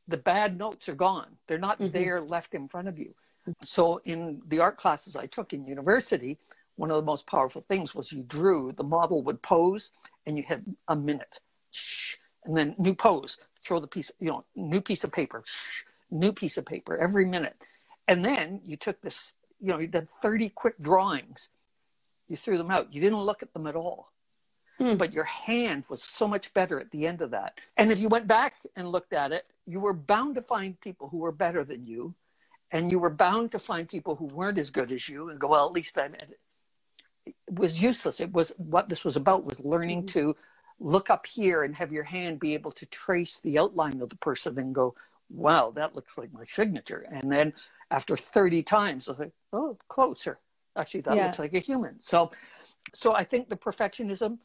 The 0.09 0.17
bad 0.17 0.59
notes 0.59 0.89
are 0.89 0.97
gone. 0.97 1.37
They're 1.47 1.59
not 1.59 1.79
mm-hmm. 1.79 1.93
there 1.93 2.21
left 2.21 2.55
in 2.55 2.67
front 2.67 2.89
of 2.89 2.99
you. 2.99 3.15
So 3.63 4.01
in 4.05 4.43
the 4.49 4.59
art 4.59 4.77
classes 4.77 5.15
I 5.15 5.27
took 5.27 5.53
in 5.53 5.65
university, 5.65 6.39
one 6.77 6.91
of 6.91 6.97
the 6.97 7.03
most 7.03 7.27
powerful 7.27 7.65
things 7.69 7.95
was 7.95 8.13
you 8.13 8.25
drew, 8.25 8.73
the 8.73 8.83
model 8.83 9.23
would 9.23 9.41
pose 9.43 9.93
and 10.27 10.37
you 10.37 10.45
had 10.49 10.65
a 10.89 10.97
minute. 10.97 11.39
And 12.45 12.57
then 12.57 12.75
new 12.79 12.95
pose, 12.95 13.39
throw 13.63 13.79
the 13.79 13.87
piece, 13.87 14.11
you 14.19 14.31
know, 14.31 14.45
new 14.57 14.81
piece 14.81 15.05
of 15.05 15.13
paper, 15.13 15.45
new 16.11 16.33
piece 16.33 16.57
of 16.57 16.67
paper 16.67 16.97
every 16.97 17.25
minute. 17.25 17.57
And 18.09 18.25
then 18.25 18.61
you 18.65 18.77
took 18.77 19.01
this, 19.03 19.35
you 19.61 19.73
know, 19.73 19.79
you 19.79 19.87
did 19.87 20.09
30 20.23 20.49
quick 20.51 20.79
drawings. 20.79 21.49
You 22.29 22.37
threw 22.37 22.59
them 22.59 22.71
out. 22.71 22.93
You 22.93 23.01
didn't 23.01 23.21
look 23.21 23.43
at 23.43 23.53
them 23.53 23.67
at 23.67 23.77
all. 23.77 24.13
Mm. 24.81 24.97
But 24.97 25.13
your 25.13 25.25
hand 25.25 25.85
was 25.89 26.03
so 26.03 26.27
much 26.27 26.55
better 26.55 26.81
at 26.81 26.91
the 26.91 27.07
end 27.07 27.21
of 27.21 27.33
that. 27.33 27.61
And 27.77 27.93
if 27.93 27.99
you 27.99 28.09
went 28.09 28.27
back 28.27 28.55
and 28.77 28.91
looked 28.91 29.13
at 29.13 29.33
it, 29.33 29.45
you 29.67 29.81
were 29.81 29.93
bound 29.93 30.37
to 30.37 30.43
find 30.43 30.81
people 30.81 31.09
who 31.09 31.19
were 31.19 31.33
better 31.33 31.65
than 31.65 31.85
you. 31.85 32.15
And 32.73 32.91
you 32.91 32.99
were 32.99 33.11
bound 33.11 33.53
to 33.53 33.59
find 33.59 33.89
people 33.89 34.17
who 34.17 34.27
weren't 34.27 34.59
as 34.59 34.71
good 34.71 34.93
as 34.93 35.09
you 35.09 35.29
and 35.29 35.41
go, 35.41 35.49
well, 35.49 35.67
at 35.67 35.73
least 35.73 35.99
I 35.99 36.07
it. 36.07 36.39
It 37.27 37.35
was 37.51 37.83
useless. 37.83 38.21
It 38.21 38.33
was 38.33 38.53
what 38.57 38.89
this 38.89 39.05
was 39.05 39.17
about 39.17 39.45
was 39.45 39.61
learning 39.61 40.05
mm. 40.05 40.09
to 40.09 40.37
look 40.79 41.11
up 41.11 41.27
here 41.27 41.63
and 41.63 41.77
have 41.77 41.93
your 41.93 42.05
hand 42.05 42.41
be 42.41 42.55
able 42.55 42.73
to 42.73 42.87
trace 42.87 43.39
the 43.41 43.59
outline 43.59 44.01
of 44.01 44.09
the 44.09 44.17
person 44.17 44.59
and 44.59 44.75
go, 44.75 44.95
wow, 45.31 45.73
that 45.75 45.95
looks 45.95 46.19
like 46.19 46.33
my 46.33 46.45
signature. 46.45 47.05
And 47.11 47.31
then 47.31 47.53
after 47.91 48.17
30 48.17 48.63
times, 48.63 49.09
I 49.09 49.13
was 49.13 49.19
like, 49.21 49.33
oh, 49.53 49.77
closer. 49.89 50.39
Actually, 50.77 51.03
that 51.03 51.17
yeah. 51.17 51.27
looks 51.27 51.39
like 51.39 51.55
a 51.55 51.59
human. 51.59 52.01
So, 52.01 52.31
so 52.95 53.15
I 53.15 53.25
think 53.25 53.49
the 53.49 53.57
perfectionism, 53.57 54.39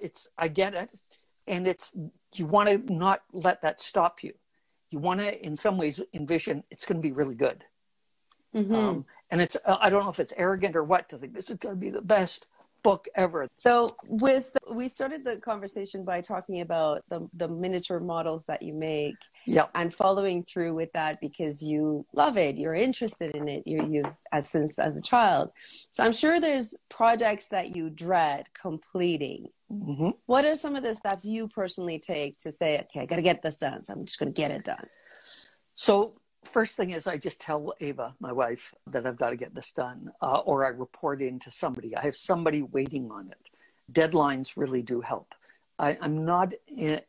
it's, 0.00 0.28
I 0.36 0.48
get 0.48 0.74
it. 0.74 0.90
And 1.46 1.66
it's, 1.66 1.92
you 2.34 2.46
want 2.46 2.68
to 2.68 2.92
not 2.92 3.22
let 3.32 3.62
that 3.62 3.80
stop 3.80 4.22
you. 4.22 4.34
You 4.90 4.98
want 4.98 5.20
to, 5.20 5.44
in 5.44 5.56
some 5.56 5.78
ways, 5.78 6.00
envision 6.12 6.64
it's 6.70 6.84
going 6.84 7.00
to 7.00 7.06
be 7.06 7.12
really 7.12 7.34
good. 7.34 7.64
Mm-hmm. 8.54 8.74
Um, 8.74 9.06
and 9.30 9.40
it's, 9.40 9.56
I 9.64 9.90
don't 9.90 10.02
know 10.02 10.10
if 10.10 10.20
it's 10.20 10.32
arrogant 10.36 10.74
or 10.74 10.82
what 10.82 11.08
to 11.10 11.18
think 11.18 11.34
this 11.34 11.50
is 11.50 11.56
going 11.56 11.74
to 11.74 11.80
be 11.80 11.90
the 11.90 12.02
best 12.02 12.46
book 12.82 13.06
ever. 13.14 13.48
So 13.56 13.88
with 14.06 14.56
we 14.72 14.88
started 14.88 15.24
the 15.24 15.38
conversation 15.38 16.04
by 16.04 16.20
talking 16.20 16.60
about 16.60 17.02
the 17.08 17.28
the 17.34 17.48
miniature 17.48 18.00
models 18.00 18.44
that 18.46 18.62
you 18.62 18.74
make. 18.74 19.16
Yeah. 19.46 19.66
And 19.74 19.92
following 19.92 20.44
through 20.44 20.74
with 20.74 20.92
that 20.92 21.20
because 21.20 21.62
you 21.62 22.06
love 22.14 22.36
it, 22.36 22.56
you're 22.56 22.74
interested 22.74 23.34
in 23.34 23.48
it, 23.48 23.66
you 23.66 23.86
you've 23.90 24.14
as 24.32 24.48
since 24.48 24.78
as 24.78 24.96
a 24.96 25.02
child. 25.02 25.50
So 25.90 26.04
I'm 26.04 26.12
sure 26.12 26.40
there's 26.40 26.76
projects 26.88 27.48
that 27.48 27.74
you 27.74 27.90
dread 27.90 28.46
completing. 28.60 29.48
Mm-hmm. 29.72 30.10
What 30.26 30.44
are 30.44 30.54
some 30.54 30.76
of 30.76 30.82
the 30.82 30.94
steps 30.94 31.24
you 31.24 31.48
personally 31.48 31.98
take 31.98 32.38
to 32.38 32.52
say, 32.52 32.80
okay, 32.80 33.00
I 33.00 33.06
got 33.06 33.16
to 33.16 33.22
get 33.22 33.42
this 33.42 33.56
done, 33.56 33.84
so 33.84 33.92
I'm 33.92 34.04
just 34.04 34.18
going 34.18 34.32
to 34.32 34.40
get 34.40 34.50
it 34.50 34.64
done? 34.64 34.86
So 35.74 36.19
first 36.44 36.76
thing 36.76 36.90
is 36.90 37.06
I 37.06 37.16
just 37.16 37.40
tell 37.40 37.74
Ava, 37.80 38.14
my 38.20 38.32
wife, 38.32 38.74
that 38.86 39.06
I've 39.06 39.16
got 39.16 39.30
to 39.30 39.36
get 39.36 39.54
this 39.54 39.72
done, 39.72 40.12
uh, 40.22 40.38
or 40.38 40.64
I 40.64 40.70
report 40.70 41.22
in 41.22 41.38
to 41.40 41.50
somebody. 41.50 41.96
I 41.96 42.02
have 42.02 42.16
somebody 42.16 42.62
waiting 42.62 43.10
on 43.10 43.30
it. 43.30 43.50
Deadlines 43.92 44.56
really 44.56 44.82
do 44.82 45.00
help. 45.00 45.34
I, 45.78 45.96
am 46.00 46.24
not 46.24 46.52
in, 46.68 47.00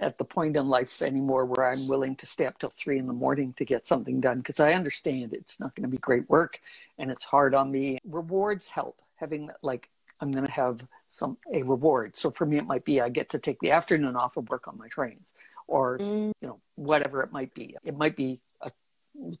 at 0.00 0.18
the 0.18 0.24
point 0.24 0.56
in 0.56 0.68
life 0.68 1.02
anymore 1.02 1.44
where 1.44 1.70
I'm 1.70 1.88
willing 1.88 2.14
to 2.16 2.26
stay 2.26 2.46
up 2.46 2.58
till 2.58 2.70
three 2.70 2.98
in 2.98 3.06
the 3.06 3.12
morning 3.12 3.52
to 3.54 3.64
get 3.64 3.86
something 3.86 4.20
done 4.20 4.38
because 4.38 4.60
I 4.60 4.72
understand 4.74 5.32
it's 5.32 5.58
not 5.58 5.74
going 5.74 5.82
to 5.82 5.88
be 5.88 5.98
great 5.98 6.28
work 6.28 6.60
and 6.98 7.10
it's 7.10 7.24
hard 7.24 7.54
on 7.54 7.70
me. 7.70 7.98
Rewards 8.04 8.68
help. 8.68 9.00
Having 9.16 9.50
like 9.62 9.90
I'm 10.20 10.30
going 10.30 10.46
to 10.46 10.50
have 10.50 10.86
some 11.08 11.36
a 11.52 11.62
reward. 11.62 12.14
So 12.16 12.30
for 12.30 12.46
me, 12.46 12.58
it 12.58 12.66
might 12.66 12.84
be 12.84 13.00
I 13.00 13.08
get 13.08 13.28
to 13.30 13.38
take 13.38 13.58
the 13.60 13.70
afternoon 13.72 14.14
off 14.14 14.36
and 14.36 14.48
work 14.48 14.68
on 14.68 14.78
my 14.78 14.88
trains, 14.88 15.34
or 15.66 15.98
mm. 15.98 16.32
you 16.40 16.48
know 16.48 16.60
whatever 16.76 17.22
it 17.22 17.32
might 17.32 17.52
be. 17.54 17.76
It 17.84 17.96
might 17.96 18.14
be 18.14 18.40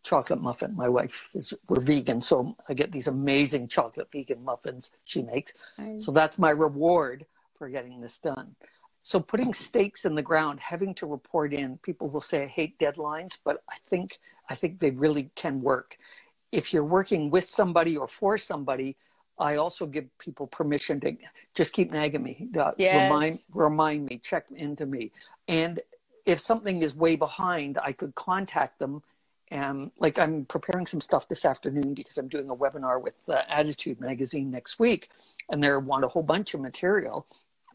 chocolate 0.02 0.40
muffin. 0.40 0.74
My 0.74 0.88
wife 0.88 1.30
is 1.34 1.54
we're 1.68 1.80
vegan, 1.80 2.20
so 2.20 2.56
I 2.68 2.74
get 2.74 2.92
these 2.92 3.06
amazing 3.06 3.68
chocolate 3.68 4.08
vegan 4.12 4.44
muffins 4.44 4.92
she 5.04 5.22
makes. 5.22 5.52
Nice. 5.78 6.04
So 6.04 6.12
that's 6.12 6.38
my 6.38 6.50
reward 6.50 7.26
for 7.56 7.68
getting 7.68 8.00
this 8.00 8.18
done. 8.18 8.56
So 9.00 9.20
putting 9.20 9.54
stakes 9.54 10.04
in 10.04 10.14
the 10.14 10.22
ground, 10.22 10.60
having 10.60 10.94
to 10.94 11.06
report 11.06 11.52
in, 11.54 11.78
people 11.78 12.08
will 12.08 12.20
say 12.20 12.44
I 12.44 12.46
hate 12.46 12.78
deadlines, 12.78 13.38
but 13.44 13.62
I 13.70 13.76
think 13.86 14.18
I 14.48 14.54
think 14.54 14.80
they 14.80 14.90
really 14.90 15.30
can 15.34 15.60
work. 15.60 15.98
If 16.50 16.72
you're 16.72 16.84
working 16.84 17.30
with 17.30 17.44
somebody 17.44 17.96
or 17.96 18.08
for 18.08 18.38
somebody, 18.38 18.96
I 19.38 19.56
also 19.56 19.86
give 19.86 20.06
people 20.18 20.46
permission 20.46 20.98
to 21.00 21.16
just 21.54 21.72
keep 21.72 21.92
nagging 21.92 22.22
me, 22.22 22.48
uh, 22.58 22.72
yes. 22.76 23.10
remind 23.10 23.38
remind 23.52 24.06
me, 24.06 24.18
check 24.18 24.50
into 24.50 24.86
me, 24.86 25.12
and 25.46 25.80
if 26.26 26.40
something 26.40 26.82
is 26.82 26.94
way 26.94 27.16
behind, 27.16 27.78
I 27.82 27.92
could 27.92 28.14
contact 28.14 28.78
them 28.78 29.02
and 29.50 29.90
like 29.98 30.18
I'm 30.18 30.44
preparing 30.44 30.86
some 30.86 31.00
stuff 31.00 31.28
this 31.28 31.44
afternoon 31.44 31.94
because 31.94 32.18
I'm 32.18 32.28
doing 32.28 32.50
a 32.50 32.56
webinar 32.56 33.00
with 33.02 33.14
uh, 33.28 33.42
ADDitude 33.50 34.00
Magazine 34.00 34.50
next 34.50 34.78
week, 34.78 35.10
and 35.48 35.62
they 35.62 35.74
want 35.76 36.04
a 36.04 36.08
whole 36.08 36.22
bunch 36.22 36.54
of 36.54 36.60
material, 36.60 37.26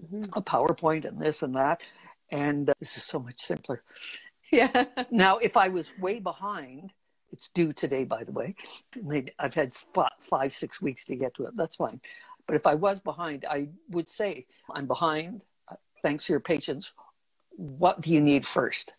mm-hmm. 0.02 0.22
a 0.34 0.42
PowerPoint 0.42 1.06
and 1.06 1.20
this 1.20 1.42
and 1.42 1.56
that, 1.56 1.82
and 2.32 2.70
uh, 2.70 2.74
this 2.80 2.98
is 2.98 3.04
so 3.04 3.20
much 3.20 3.40
simpler. 3.40 3.82
Yeah. 4.52 4.86
now, 5.10 5.38
if 5.38 5.58
I 5.58 5.70
was 5.70 5.92
way 6.00 6.20
behind, 6.20 6.92
it's 7.32 7.50
due 7.50 7.74
today, 7.74 8.04
by 8.04 8.24
the 8.24 8.32
way. 8.32 8.56
I've 9.40 9.56
had 9.56 9.74
five, 10.20 10.54
six 10.54 10.80
weeks 10.80 11.06
to 11.06 11.16
get 11.16 11.34
to 11.36 11.46
it. 11.46 11.58
That's 11.58 11.78
fine. 11.78 12.00
But 12.46 12.56
if 12.56 12.68
I 12.68 12.76
was 12.76 13.00
behind, 13.00 13.46
I 13.50 13.70
would 13.90 14.08
say, 14.08 14.46
I'm 14.70 14.86
behind. 14.86 15.44
Thanks 16.04 16.28
for 16.28 16.34
your 16.34 16.40
patience. 16.40 16.94
What 17.56 18.02
do 18.02 18.14
you 18.14 18.22
need 18.22 18.46
first? 18.46 18.94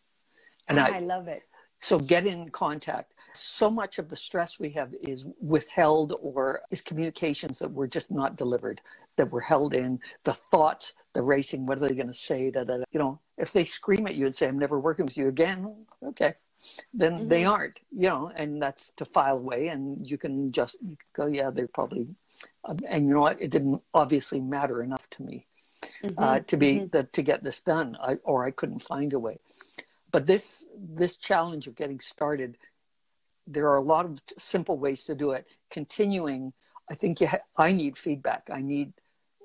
And 0.67 0.81
I, 0.81 0.97
I 0.97 0.99
love 0.99 1.29
it. 1.29 1.45
So 1.85 1.99
get 1.99 2.25
in 2.25 2.49
contact. 2.49 3.14
So 3.35 3.70
much 3.70 3.99
of 3.99 4.09
the 4.09 4.16
stress 4.16 4.59
we 4.59 4.70
have 4.70 4.94
is 5.03 5.27
withheld 5.38 6.14
or 6.23 6.62
is 6.70 6.81
communications 6.81 7.59
that 7.59 7.70
were 7.70 7.87
just 7.87 8.11
not 8.11 8.37
delivered, 8.37 8.81
that 9.16 9.31
were 9.31 9.42
held 9.42 9.75
in, 9.75 10.01
the 10.23 10.33
thoughts, 10.33 10.94
the 11.12 11.20
racing, 11.20 11.66
what 11.66 11.77
are 11.77 11.87
they 11.87 11.94
going 11.94 12.07
to 12.07 12.14
say? 12.14 12.51
Da, 12.51 12.64
da, 12.64 12.79
da. 12.79 12.85
You 12.90 13.01
know, 13.01 13.20
if 13.37 13.53
they 13.53 13.64
scream 13.64 14.07
at 14.07 14.14
you 14.14 14.25
and 14.25 14.35
say, 14.35 14.49
I'm 14.49 14.59
never 14.59 14.81
working 14.81 15.05
with 15.05 15.18
you 15.18 15.29
again, 15.29 15.85
okay, 16.03 16.33
then 16.94 17.18
mm-hmm. 17.18 17.29
they 17.29 17.44
aren't, 17.44 17.83
you 17.92 18.09
know, 18.09 18.33
and 18.35 18.62
that's 18.62 18.88
to 18.97 19.05
file 19.05 19.37
away 19.37 19.68
and 19.68 20.11
you 20.11 20.16
can 20.16 20.51
just 20.51 20.81
you 20.81 20.97
can 20.97 21.09
go, 21.12 21.27
yeah, 21.27 21.51
they're 21.51 21.68
probably, 21.68 22.09
um, 22.64 22.79
and 22.88 23.09
you 23.09 23.12
know 23.12 23.20
what, 23.20 23.42
it 23.42 23.51
didn't 23.51 23.83
obviously 23.92 24.40
matter 24.40 24.83
enough 24.83 25.11
to 25.11 25.23
me. 25.23 25.44
Mm-hmm. 26.03 26.18
Uh, 26.18 26.40
to 26.40 26.57
be 26.57 26.77
mm-hmm. 26.77 26.97
the, 26.97 27.03
to 27.03 27.20
get 27.20 27.44
this 27.44 27.61
done, 27.61 27.94
I, 28.01 28.14
or 28.25 28.47
I 28.47 28.53
couldn't 28.53 28.81
find 28.81 29.12
a 29.12 29.18
way. 29.18 29.38
But 30.14 30.27
this 30.27 30.64
this 30.79 31.16
challenge 31.16 31.66
of 31.66 31.74
getting 31.74 31.98
started, 31.98 32.57
there 33.48 33.66
are 33.66 33.79
a 33.79 33.83
lot 33.83 34.05
of 34.05 34.20
simple 34.38 34.79
ways 34.79 35.05
to 35.07 35.14
do 35.16 35.33
it. 35.33 35.44
Continuing, 35.72 36.53
I 36.88 36.94
think 36.94 37.18
ha- 37.18 37.48
I 37.57 37.72
need 37.72 37.98
feedback. 37.98 38.48
I 38.48 38.61
need 38.61 38.92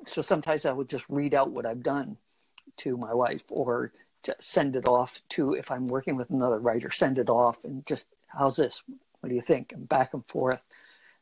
so 0.05 0.21
sometimes 0.21 0.67
I 0.67 0.71
would 0.71 0.87
just 0.87 1.09
read 1.09 1.33
out 1.33 1.49
what 1.49 1.65
I've 1.65 1.81
done 1.81 2.17
to 2.77 2.97
my 2.97 3.15
wife 3.15 3.45
or 3.49 3.93
to 4.21 4.35
send 4.37 4.75
it 4.75 4.87
off 4.87 5.23
to 5.29 5.53
if 5.53 5.71
I'm 5.71 5.87
working 5.87 6.15
with 6.15 6.29
another 6.29 6.59
writer, 6.59 6.91
send 6.91 7.17
it 7.17 7.29
off 7.31 7.65
and 7.65 7.83
just 7.87 8.13
how's 8.27 8.57
this? 8.57 8.83
What 9.21 9.29
do 9.29 9.35
you 9.35 9.41
think? 9.41 9.71
And 9.71 9.89
back 9.89 10.13
and 10.13 10.23
forth. 10.27 10.63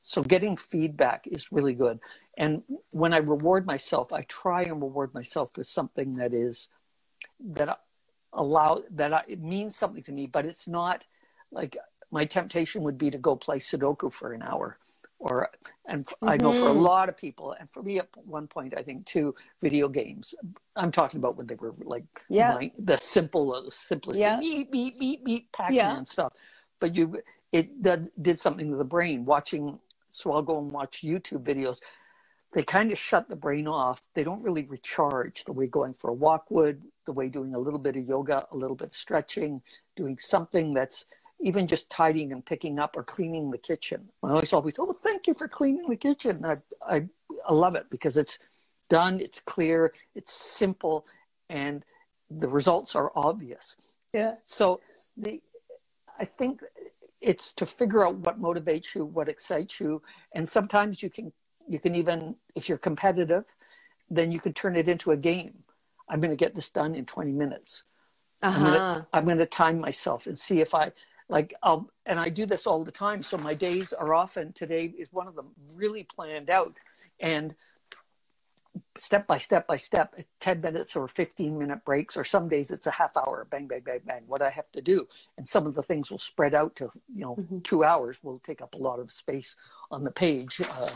So 0.01 0.23
getting 0.23 0.57
feedback 0.57 1.25
is 1.25 1.53
really 1.53 1.73
good. 1.73 2.01
And 2.38 2.63
when 2.89 3.13
I 3.13 3.19
reward 3.19 3.65
myself, 3.65 4.12
I 4.12 4.23
try 4.23 4.63
and 4.63 4.81
reward 4.81 5.13
myself 5.13 5.55
with 5.55 5.67
something 5.67 6.15
that 6.15 6.33
is 6.33 6.67
that 7.39 7.79
allow 8.38 8.84
that 8.91 9.13
I, 9.13 9.23
it 9.28 9.41
means 9.41 9.76
something 9.76 10.04
to 10.04 10.12
me, 10.12 10.28
but 10.28 10.45
it's 10.45 10.67
not 10.67 11.06
like 11.52 11.76
my 12.12 12.23
temptation 12.23 12.84
would 12.84 12.97
be 12.97 13.12
to 13.12 13.17
go 13.17 13.36
play 13.36 13.58
Sudoku 13.58 14.12
for 14.12 14.32
an 14.32 14.41
hour. 14.41 14.78
Or, 15.19 15.50
and 15.88 16.06
mm-hmm. 16.06 16.30
I 16.30 16.38
know 16.38 16.54
for 16.54 16.67
a 16.67 16.69
mm-hmm. 16.69 16.80
lot 16.80 17.10
of 17.10 17.17
people, 17.17 17.56
and 17.60 17.67
for 17.71 17.82
me 17.82 17.97
at 17.97 18.08
one 18.23 18.47
point, 18.47 18.76
I 18.78 18.84
think 18.84 19.06
too, 19.06 19.34
video 19.62 19.89
games. 19.89 20.36
I'm 20.76 20.91
talking 20.91 21.17
about 21.19 21.38
when 21.38 21.47
they 21.47 21.56
were 21.56 21.73
like 21.84 22.06
yeah. 22.30 22.56
the 22.78 22.97
simple, 22.97 23.54
uh, 23.54 23.69
simplest, 23.69 24.19
yeah. 24.19 24.39
beep, 24.39 24.71
beep, 24.71 25.00
beep, 25.00 25.26
beep, 25.26 25.52
Pac-Man 25.52 25.76
yeah. 25.76 26.04
stuff. 26.04 26.34
But 26.80 26.95
you, 26.95 27.19
it 27.52 27.82
did, 27.82 28.12
did 28.21 28.39
something 28.39 28.69
to 28.69 28.78
the 28.78 28.84
brain 28.86 29.26
watching. 29.26 29.80
So 30.12 30.34
I'll 30.34 30.43
go 30.43 30.60
and 30.60 30.71
watch 30.71 31.02
YouTube 31.02 31.43
videos. 31.43 31.82
They 32.54 32.63
kind 32.63 32.91
of 32.91 32.97
shut 32.97 33.28
the 33.28 33.36
brain 33.36 33.67
off. 33.67 34.04
They 34.13 34.23
don't 34.23 34.43
really 34.43 34.63
recharge 34.63 35.43
the 35.45 35.52
way 35.52 35.67
going 35.67 35.95
for 35.95 36.12
a 36.12 36.13
walk 36.13 36.50
would, 36.50 36.84
the 37.08 37.13
way 37.13 37.30
doing 37.30 37.56
a 37.56 37.60
little 37.60 37.80
bit 37.80 37.96
of 37.96 38.08
yoga, 38.08 38.46
a 38.52 38.56
little 38.56 38.76
bit 38.76 38.89
of 38.89 38.96
stretching, 38.96 39.63
doing 39.96 40.20
something 40.20 40.76
that's 40.76 41.06
even 41.41 41.65
just 41.65 41.89
tidying 41.89 42.32
and 42.32 42.46
picking 42.46 42.78
up 42.78 42.96
or 42.96 43.04
cleaning 43.04 43.50
the 43.50 43.58
kitchen. 43.58 44.10
I 44.24 44.30
always 44.30 44.54
always, 44.54 44.78
oh, 44.78 44.93
thank 44.93 45.26
you 45.26 45.34
for 45.34 45.48
cleaning 45.48 45.88
the 45.89 45.96
kitchen. 45.96 46.46
I, 46.46 46.58
I, 46.88 47.08
I 47.48 47.54
love 47.54 47.76
it 47.76 47.89
because 47.89 48.17
it's 48.17 48.38
done, 48.89 49.20
it's 49.20 49.39
clear, 49.39 49.93
it's 50.15 50.32
simple, 50.32 51.06
and 51.50 51.84
the 52.30 52.48
results 52.48 52.96
are 52.96 53.12
obvious. 53.15 53.78
Yeah. 54.13 54.36
So 54.43 54.82
the 55.15 55.41
I 56.20 56.26
think 56.26 56.62
it's 57.22 57.52
to 57.54 57.65
figure 57.65 58.06
out 58.06 58.15
what 58.15 58.41
motivates 58.41 58.96
you, 58.96 59.06
what 59.06 59.30
excites 59.30 59.80
you, 59.80 60.02
and 60.34 60.48
sometimes 60.48 61.04
you 61.04 61.10
can 61.10 61.32
you 61.67 61.80
can 61.80 61.96
even 61.96 62.36
if 62.56 62.67
you're 62.67 62.78
competitive, 62.78 63.46
then 64.10 64.32
you 64.32 64.39
can 64.39 64.54
turn 64.54 64.76
it 64.76 64.88
into 64.88 65.12
a 65.12 65.17
game. 65.17 65.54
I'm 66.10 66.20
going 66.20 66.32
to 66.32 66.38
get 66.38 66.56
this 66.56 66.70
done 66.70 66.96
in 66.96 67.06
20 67.06 67.32
minutes. 67.32 67.84
Uh-huh. 68.41 69.02
I'm 69.13 69.26
going 69.26 69.39
to 69.39 69.46
time 69.46 69.80
myself 69.80 70.28
and 70.28 70.38
see 70.38 70.62
if 70.62 70.76
I 70.76 70.91
like 71.30 71.54
I'll 71.62 71.89
and 72.06 72.20
I 72.20 72.30
do 72.30 72.46
this 72.46 72.67
all 72.67 72.84
the 72.84 72.91
time. 72.91 73.22
So 73.22 73.38
my 73.38 73.54
days 73.54 73.93
are 73.93 74.13
often 74.13 74.54
today 74.54 74.93
is 74.98 75.12
one 75.12 75.28
of 75.28 75.36
them 75.36 75.48
really 75.76 76.04
planned 76.04 76.50
out 76.50 76.80
and 77.20 77.56
step 78.98 79.28
by 79.28 79.38
step 79.38 79.67
by 79.67 79.76
step 79.76 80.15
10 80.39 80.62
minutes 80.62 80.96
or 80.96 81.08
15 81.08 81.58
minute 81.58 81.84
breaks 81.86 82.17
or 82.17 82.24
some 82.24 82.48
days 82.48 82.72
it's 82.72 82.88
a 82.88 82.91
half 82.91 83.15
hour 83.17 83.48
bang 83.50 83.67
bang 83.67 83.82
bang 83.84 84.00
bang 84.06 84.24
what 84.28 84.41
i 84.41 84.50
have 84.50 84.72
to 84.72 84.82
do 84.82 85.08
and 85.38 85.48
some 85.48 85.65
of 85.65 85.76
the 85.76 85.82
things 85.82 86.12
will 86.12 86.17
spread 86.17 86.54
out 86.54 86.76
to 86.76 86.91
you 87.13 87.22
know 87.22 87.36
mm-hmm. 87.36 87.60
two 87.60 87.84
hours 87.84 88.20
will 88.24 88.39
take 88.39 88.62
up 88.62 88.74
a 88.76 88.78
lot 88.78 89.00
of 89.00 89.12
space 89.12 89.56
on 89.91 90.04
the 90.04 90.12
page 90.12 90.62
uh, 90.72 90.89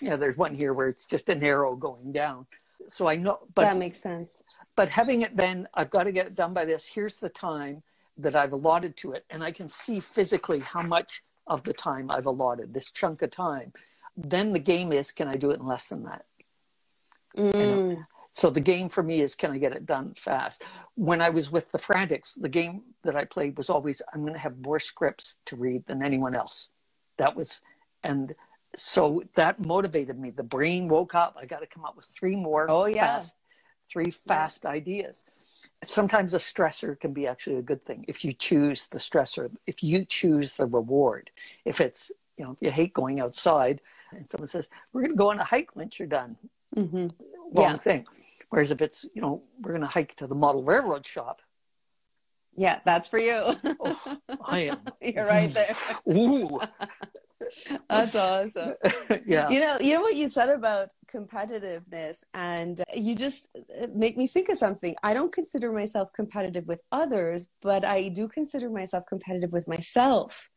yeah 0.00 0.16
there's 0.16 0.36
one 0.36 0.54
here 0.54 0.72
where 0.72 0.88
it's 0.88 1.06
just 1.06 1.28
an 1.28 1.42
arrow 1.42 1.76
going 1.76 2.12
down 2.12 2.46
so 2.90 3.06
i 3.08 3.16
know 3.16 3.38
but 3.54 3.62
that 3.62 3.76
makes 3.76 4.00
sense 4.00 4.42
but 4.76 4.88
having 4.88 5.22
it 5.22 5.36
then 5.36 5.66
i've 5.74 5.90
got 5.90 6.04
to 6.04 6.12
get 6.12 6.26
it 6.26 6.34
done 6.34 6.52
by 6.52 6.64
this 6.64 6.86
here's 6.86 7.16
the 7.16 7.28
time 7.28 7.82
that 8.16 8.34
i've 8.34 8.52
allotted 8.52 8.96
to 8.96 9.12
it 9.12 9.24
and 9.30 9.42
i 9.42 9.50
can 9.50 9.68
see 9.68 10.00
physically 10.00 10.60
how 10.60 10.82
much 10.82 11.22
of 11.46 11.62
the 11.64 11.72
time 11.72 12.10
i've 12.10 12.26
allotted 12.26 12.74
this 12.74 12.90
chunk 12.90 13.22
of 13.22 13.30
time 13.30 13.72
then 14.16 14.52
the 14.52 14.58
game 14.58 14.92
is 14.92 15.12
can 15.12 15.28
i 15.28 15.34
do 15.34 15.50
it 15.50 15.60
in 15.60 15.66
less 15.66 15.86
than 15.86 16.04
that 16.04 16.24
Mm. 17.36 18.06
So 18.32 18.50
the 18.50 18.60
game 18.60 18.88
for 18.88 19.02
me 19.02 19.20
is 19.20 19.34
can 19.34 19.50
I 19.50 19.58
get 19.58 19.72
it 19.72 19.86
done 19.86 20.14
fast? 20.16 20.64
When 20.94 21.20
I 21.20 21.30
was 21.30 21.50
with 21.50 21.70
the 21.72 21.78
Frantics, 21.78 22.32
the 22.32 22.48
game 22.48 22.82
that 23.02 23.16
I 23.16 23.24
played 23.24 23.56
was 23.56 23.70
always 23.70 24.02
I'm 24.12 24.22
going 24.22 24.34
to 24.34 24.38
have 24.38 24.58
more 24.64 24.78
scripts 24.78 25.36
to 25.46 25.56
read 25.56 25.86
than 25.86 26.02
anyone 26.02 26.34
else. 26.34 26.68
That 27.18 27.36
was, 27.36 27.60
and 28.02 28.34
so 28.76 29.22
that 29.34 29.64
motivated 29.64 30.18
me. 30.18 30.30
The 30.30 30.42
brain 30.42 30.88
woke 30.88 31.14
up. 31.14 31.36
I 31.40 31.46
got 31.46 31.60
to 31.60 31.66
come 31.66 31.84
up 31.84 31.96
with 31.96 32.06
three 32.06 32.36
more. 32.36 32.66
Oh 32.68 32.86
yeah. 32.86 33.16
Fast, 33.16 33.34
three 33.90 34.10
fast 34.10 34.62
yeah. 34.64 34.70
ideas. 34.70 35.24
Sometimes 35.82 36.34
a 36.34 36.38
stressor 36.38 36.98
can 36.98 37.12
be 37.12 37.26
actually 37.26 37.56
a 37.56 37.62
good 37.62 37.84
thing 37.84 38.04
if 38.08 38.24
you 38.24 38.32
choose 38.32 38.86
the 38.88 38.98
stressor. 38.98 39.50
If 39.66 39.82
you 39.82 40.04
choose 40.04 40.54
the 40.54 40.66
reward. 40.66 41.30
If 41.64 41.80
it's 41.80 42.12
you 42.36 42.44
know 42.44 42.56
you 42.60 42.70
hate 42.70 42.94
going 42.94 43.20
outside 43.20 43.80
and 44.12 44.28
someone 44.28 44.48
says 44.48 44.70
we're 44.92 45.02
going 45.02 45.12
to 45.12 45.16
go 45.16 45.30
on 45.30 45.38
a 45.38 45.44
hike 45.44 45.74
once 45.76 45.98
you're 45.98 46.08
done 46.08 46.36
mm-hmm. 46.76 47.08
wrong 47.54 47.70
yeah. 47.70 47.76
thing. 47.76 48.06
Whereas 48.50 48.70
if 48.70 48.80
it's, 48.80 49.04
you 49.14 49.22
know, 49.22 49.42
we're 49.60 49.72
going 49.72 49.82
to 49.82 49.86
hike 49.86 50.16
to 50.16 50.26
the 50.26 50.34
model 50.34 50.62
railroad 50.62 51.06
shop. 51.06 51.42
Yeah, 52.56 52.80
that's 52.84 53.06
for 53.06 53.18
you. 53.18 53.54
oh, 53.80 54.18
I 54.44 54.58
am. 54.60 54.78
You're 55.00 55.26
right 55.26 55.52
there. 55.54 55.72
Ooh. 56.08 56.60
That's 57.88 58.14
awesome. 58.14 58.74
yeah. 59.26 59.48
You 59.48 59.60
know, 59.60 59.78
you 59.80 59.94
know 59.94 60.00
what 60.00 60.16
you 60.16 60.28
said 60.28 60.50
about 60.50 60.88
competitiveness 61.12 62.18
and 62.34 62.80
you 62.94 63.14
just 63.14 63.48
uh, 63.80 63.86
make 63.94 64.16
me 64.16 64.26
think 64.26 64.48
of 64.48 64.58
something. 64.58 64.94
I 65.02 65.14
don't 65.14 65.32
consider 65.32 65.72
myself 65.72 66.12
competitive 66.14 66.66
with 66.66 66.80
others, 66.92 67.48
but 67.62 67.84
I 67.84 68.08
do 68.08 68.28
consider 68.28 68.70
myself 68.70 69.04
competitive 69.08 69.52
with 69.52 69.66
myself. 69.66 70.48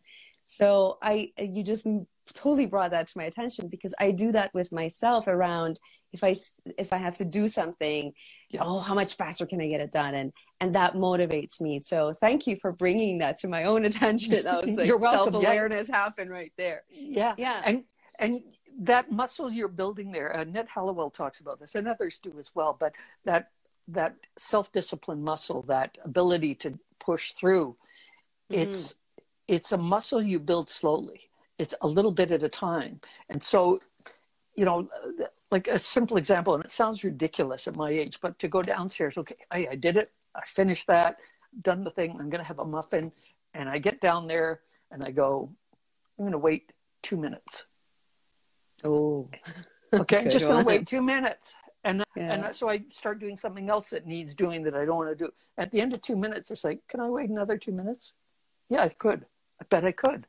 So 0.45 0.97
I 1.01 1.31
you 1.37 1.63
just 1.63 1.87
totally 2.31 2.65
brought 2.65 2.91
that 2.91 3.07
to 3.07 3.17
my 3.17 3.25
attention 3.25 3.67
because 3.67 3.93
I 3.99 4.11
do 4.11 4.31
that 4.31 4.53
with 4.53 4.71
myself 4.71 5.27
around 5.27 5.79
if 6.13 6.23
I 6.23 6.35
if 6.77 6.93
I 6.93 6.97
have 6.97 7.15
to 7.15 7.25
do 7.25 7.47
something, 7.47 8.13
yeah. 8.49 8.61
oh, 8.63 8.79
how 8.79 8.93
much 8.93 9.15
faster 9.15 9.45
can 9.45 9.59
I 9.59 9.67
get 9.67 9.81
it 9.81 9.91
done? 9.91 10.15
And 10.15 10.31
and 10.61 10.75
that 10.75 10.93
motivates 10.93 11.59
me. 11.59 11.79
So 11.79 12.13
thank 12.13 12.47
you 12.47 12.55
for 12.55 12.71
bringing 12.71 13.17
that 13.17 13.37
to 13.37 13.47
my 13.47 13.65
own 13.65 13.83
attention. 13.91 14.43
That 14.43 14.65
was 14.65 14.75
like 14.75 14.87
self 14.87 15.33
awareness 15.33 15.89
yeah. 15.89 15.97
happened 15.97 16.29
right 16.29 16.53
there. 16.57 16.83
Yeah, 16.89 17.33
yeah, 17.37 17.61
and 17.65 17.83
and 18.19 18.41
that 18.79 19.11
muscle 19.11 19.51
you're 19.51 19.67
building 19.67 20.11
there. 20.11 20.35
Uh, 20.35 20.43
Ned 20.45 20.67
Hallowell 20.73 21.09
talks 21.09 21.39
about 21.39 21.59
this, 21.59 21.75
and 21.75 21.87
others 21.87 22.19
do 22.19 22.33
as 22.39 22.51
well. 22.55 22.77
But 22.79 22.95
that 23.25 23.49
that 23.89 24.15
self 24.37 24.71
discipline 24.71 25.23
muscle, 25.23 25.63
that 25.63 25.97
ability 26.05 26.55
to 26.55 26.79
push 26.99 27.33
through, 27.33 27.75
mm-hmm. 28.51 28.61
it's 28.61 28.95
it's 29.47 29.71
a 29.71 29.77
muscle 29.77 30.21
you 30.21 30.39
build 30.39 30.69
slowly 30.69 31.29
it's 31.59 31.75
a 31.81 31.87
little 31.87 32.11
bit 32.11 32.31
at 32.31 32.43
a 32.43 32.49
time. 32.49 32.99
And 33.29 33.41
so, 33.41 33.79
you 34.55 34.65
know, 34.65 34.89
like 35.51 35.67
a 35.67 35.79
simple 35.79 36.17
example, 36.17 36.55
and 36.55 36.63
it 36.63 36.71
sounds 36.71 37.03
ridiculous 37.03 37.67
at 37.67 37.75
my 37.75 37.91
age, 37.91 38.19
but 38.21 38.39
to 38.39 38.47
go 38.47 38.61
downstairs, 38.61 39.17
okay, 39.17 39.35
I, 39.51 39.67
I 39.71 39.75
did 39.75 39.97
it, 39.97 40.11
I 40.35 40.41
finished 40.45 40.87
that, 40.87 41.17
done 41.61 41.81
the 41.81 41.91
thing, 41.91 42.11
I'm 42.19 42.29
going 42.29 42.41
to 42.41 42.47
have 42.47 42.59
a 42.59 42.65
muffin. 42.65 43.11
And 43.53 43.69
I 43.69 43.77
get 43.77 44.01
down 44.01 44.27
there 44.27 44.61
and 44.91 45.03
I 45.03 45.11
go, 45.11 45.51
I'm 46.17 46.25
going 46.25 46.31
to 46.31 46.39
wait 46.39 46.73
two 47.03 47.17
minutes. 47.17 47.65
Oh, 48.83 49.29
okay, 49.93 50.17
I'm 50.17 50.29
just 50.29 50.47
going 50.47 50.59
to 50.59 50.65
wait 50.65 50.87
two 50.87 51.01
minutes. 51.01 51.53
And, 51.83 52.03
yeah. 52.15 52.33
and 52.33 52.55
so 52.55 52.69
I 52.69 52.83
start 52.89 53.19
doing 53.19 53.35
something 53.35 53.69
else 53.69 53.89
that 53.89 54.07
needs 54.07 54.33
doing 54.33 54.63
that 54.63 54.73
I 54.73 54.85
don't 54.85 54.95
want 54.95 55.17
to 55.17 55.25
do. 55.25 55.31
At 55.57 55.71
the 55.71 55.81
end 55.81 55.93
of 55.93 56.01
two 56.01 56.15
minutes, 56.15 56.49
it's 56.49 56.63
like, 56.63 56.79
can 56.87 56.99
I 56.99 57.09
wait 57.09 57.29
another 57.29 57.57
two 57.57 57.73
minutes? 57.73 58.13
Yeah, 58.69 58.83
I 58.83 58.89
could. 58.89 59.25
I 59.61 59.65
bet 59.69 59.85
I 59.85 59.91
could. 59.91 60.25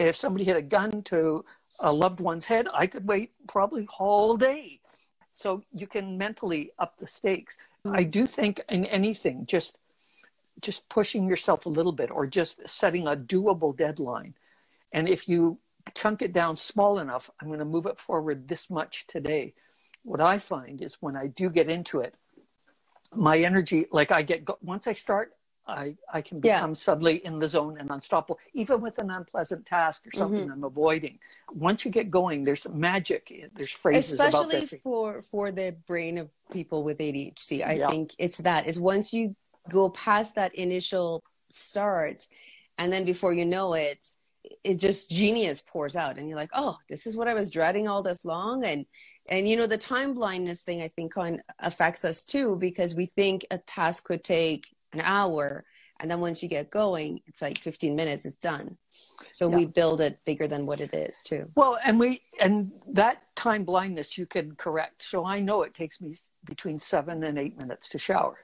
If 0.00 0.16
somebody 0.16 0.44
hit 0.44 0.56
a 0.56 0.62
gun 0.62 1.02
to 1.04 1.44
a 1.80 1.92
loved 1.92 2.20
one's 2.20 2.46
head, 2.46 2.68
I 2.72 2.86
could 2.86 3.06
wait 3.06 3.32
probably 3.46 3.86
all 3.98 4.36
day. 4.36 4.80
So 5.30 5.62
you 5.72 5.86
can 5.86 6.16
mentally 6.16 6.72
up 6.78 6.96
the 6.96 7.06
stakes. 7.06 7.58
I 7.84 8.04
do 8.04 8.26
think 8.26 8.60
in 8.68 8.86
anything, 8.86 9.44
just 9.46 9.76
just 10.62 10.88
pushing 10.88 11.28
yourself 11.28 11.64
a 11.64 11.70
little 11.70 11.92
bit 11.92 12.10
or 12.10 12.26
just 12.26 12.66
setting 12.68 13.06
a 13.06 13.16
doable 13.16 13.76
deadline. 13.76 14.34
And 14.92 15.08
if 15.08 15.28
you 15.28 15.58
chunk 15.94 16.20
it 16.22 16.32
down 16.32 16.56
small 16.56 16.98
enough, 16.98 17.30
I'm 17.40 17.48
going 17.48 17.60
to 17.60 17.64
move 17.64 17.86
it 17.86 17.98
forward 17.98 18.48
this 18.48 18.68
much 18.68 19.06
today. 19.06 19.54
What 20.02 20.20
I 20.20 20.38
find 20.38 20.82
is 20.82 20.98
when 21.00 21.16
I 21.16 21.28
do 21.28 21.48
get 21.48 21.70
into 21.70 22.00
it, 22.00 22.14
my 23.14 23.38
energy, 23.38 23.86
like 23.90 24.10
I 24.10 24.20
get, 24.20 24.46
once 24.62 24.86
I 24.86 24.92
start, 24.92 25.32
I, 25.70 25.94
I 26.12 26.20
can 26.20 26.40
become 26.40 26.70
yeah. 26.70 26.74
suddenly 26.74 27.16
in 27.24 27.38
the 27.38 27.48
zone 27.48 27.76
and 27.78 27.90
unstoppable, 27.90 28.38
even 28.52 28.80
with 28.80 28.98
an 28.98 29.10
unpleasant 29.10 29.66
task 29.66 30.06
or 30.06 30.10
something 30.12 30.42
mm-hmm. 30.42 30.52
I'm 30.52 30.64
avoiding. 30.64 31.18
Once 31.52 31.84
you 31.84 31.90
get 31.90 32.10
going, 32.10 32.44
there's 32.44 32.68
magic. 32.68 33.50
There's 33.54 33.70
phrases 33.70 34.12
Especially 34.12 34.56
about 34.56 34.70
this. 34.70 34.74
for 34.82 35.22
for 35.22 35.50
the 35.50 35.76
brain 35.86 36.18
of 36.18 36.28
people 36.50 36.84
with 36.84 36.98
ADHD. 36.98 37.66
I 37.66 37.74
yeah. 37.74 37.88
think 37.88 38.14
it's 38.18 38.38
that 38.38 38.66
is 38.66 38.80
once 38.80 39.12
you 39.12 39.34
go 39.68 39.90
past 39.90 40.34
that 40.34 40.54
initial 40.54 41.22
start, 41.50 42.26
and 42.78 42.92
then 42.92 43.04
before 43.04 43.32
you 43.32 43.44
know 43.44 43.74
it, 43.74 44.14
it 44.64 44.78
just 44.78 45.10
genius 45.10 45.60
pours 45.60 45.96
out, 45.96 46.18
and 46.18 46.28
you're 46.28 46.36
like, 46.36 46.50
oh, 46.54 46.76
this 46.88 47.06
is 47.06 47.16
what 47.16 47.28
I 47.28 47.34
was 47.34 47.50
dreading 47.50 47.88
all 47.88 48.02
this 48.02 48.24
long, 48.24 48.64
and 48.64 48.84
and 49.28 49.48
you 49.48 49.56
know 49.56 49.66
the 49.66 49.78
time 49.78 50.14
blindness 50.14 50.62
thing 50.62 50.82
I 50.82 50.88
think 50.88 51.16
on 51.16 51.40
affects 51.60 52.04
us 52.04 52.24
too 52.24 52.56
because 52.56 52.94
we 52.94 53.06
think 53.06 53.46
a 53.50 53.58
task 53.58 54.04
could 54.04 54.24
take 54.24 54.68
an 54.92 55.00
hour 55.02 55.64
and 56.00 56.10
then 56.10 56.20
once 56.20 56.42
you 56.42 56.48
get 56.48 56.70
going 56.70 57.20
it's 57.26 57.42
like 57.42 57.58
15 57.58 57.94
minutes 57.94 58.26
it's 58.26 58.36
done. 58.36 58.76
So 59.32 59.48
yeah. 59.48 59.56
we 59.56 59.66
build 59.66 60.00
it 60.00 60.18
bigger 60.24 60.48
than 60.48 60.66
what 60.66 60.80
it 60.80 60.94
is 60.94 61.22
too. 61.22 61.50
Well 61.54 61.78
and 61.84 61.98
we 62.00 62.22
and 62.40 62.72
that 62.88 63.34
time 63.36 63.64
blindness 63.64 64.18
you 64.18 64.26
can 64.26 64.54
correct. 64.54 65.02
So 65.02 65.24
i 65.24 65.40
know 65.40 65.62
it 65.62 65.74
takes 65.74 66.00
me 66.00 66.14
between 66.44 66.78
seven 66.78 67.22
and 67.24 67.38
eight 67.38 67.58
minutes 67.58 67.88
to 67.90 67.98
shower 67.98 68.38